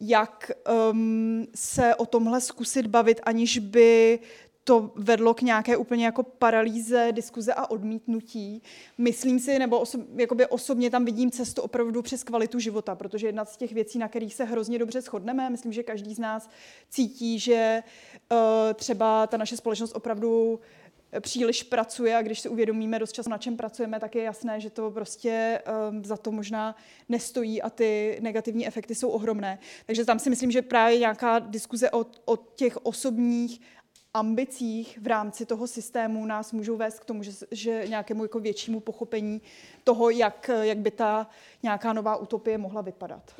jak 0.00 0.50
um, 0.92 1.46
se 1.54 1.94
o 1.94 2.06
tomhle 2.06 2.40
zkusit 2.40 2.86
bavit, 2.86 3.20
aniž 3.24 3.58
by 3.58 4.18
to 4.64 4.92
vedlo 4.94 5.34
k 5.34 5.42
nějaké 5.42 5.76
úplně 5.76 6.04
jako 6.04 6.22
paralýze, 6.22 7.08
diskuze 7.12 7.54
a 7.54 7.70
odmítnutí. 7.70 8.62
Myslím 8.98 9.40
si, 9.40 9.58
nebo 9.58 9.80
oso, 9.80 9.98
jakoby 10.16 10.46
osobně 10.46 10.90
tam 10.90 11.04
vidím 11.04 11.30
cestu 11.30 11.62
opravdu 11.62 12.02
přes 12.02 12.24
kvalitu 12.24 12.58
života, 12.58 12.94
protože 12.94 13.26
jedna 13.26 13.44
z 13.44 13.56
těch 13.56 13.72
věcí, 13.72 13.98
na 13.98 14.08
kterých 14.08 14.34
se 14.34 14.44
hrozně 14.44 14.78
dobře 14.78 15.00
shodneme, 15.00 15.50
myslím, 15.50 15.72
že 15.72 15.82
každý 15.82 16.14
z 16.14 16.18
nás 16.18 16.48
cítí, 16.90 17.38
že 17.38 17.82
uh, 18.32 18.38
třeba 18.74 19.26
ta 19.26 19.36
naše 19.36 19.56
společnost 19.56 19.96
opravdu 19.96 20.60
příliš 21.20 21.62
pracuje 21.62 22.16
a 22.16 22.22
když 22.22 22.40
si 22.40 22.48
uvědomíme 22.48 22.98
dost 22.98 23.12
času, 23.12 23.30
na 23.30 23.38
čem 23.38 23.56
pracujeme, 23.56 24.00
tak 24.00 24.14
je 24.14 24.22
jasné, 24.22 24.60
že 24.60 24.70
to 24.70 24.90
prostě 24.90 25.62
um, 25.90 26.04
za 26.04 26.16
to 26.16 26.32
možná 26.32 26.76
nestojí 27.08 27.62
a 27.62 27.70
ty 27.70 28.18
negativní 28.20 28.66
efekty 28.66 28.94
jsou 28.94 29.08
ohromné. 29.08 29.58
Takže 29.86 30.04
tam 30.04 30.18
si 30.18 30.30
myslím, 30.30 30.50
že 30.50 30.62
právě 30.62 30.98
nějaká 30.98 31.38
diskuze 31.38 31.90
o, 31.90 32.06
o 32.24 32.36
těch 32.36 32.76
osobních 32.76 33.60
ambicích 34.14 34.98
v 35.02 35.06
rámci 35.06 35.46
toho 35.46 35.66
systému 35.66 36.26
nás 36.26 36.52
můžou 36.52 36.76
vést 36.76 37.00
k 37.00 37.04
tomu, 37.04 37.22
že, 37.22 37.32
že 37.50 37.84
nějakému 37.88 38.24
jako 38.24 38.40
většímu 38.40 38.80
pochopení 38.80 39.42
toho, 39.84 40.10
jak, 40.10 40.50
jak 40.60 40.78
by 40.78 40.90
ta 40.90 41.30
nějaká 41.62 41.92
nová 41.92 42.16
utopie 42.16 42.58
mohla 42.58 42.82
vypadat. 42.82 43.34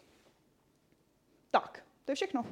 Tak, 1.51 1.83
to 2.05 2.13
je 2.13 2.17
všechno. 2.17 2.45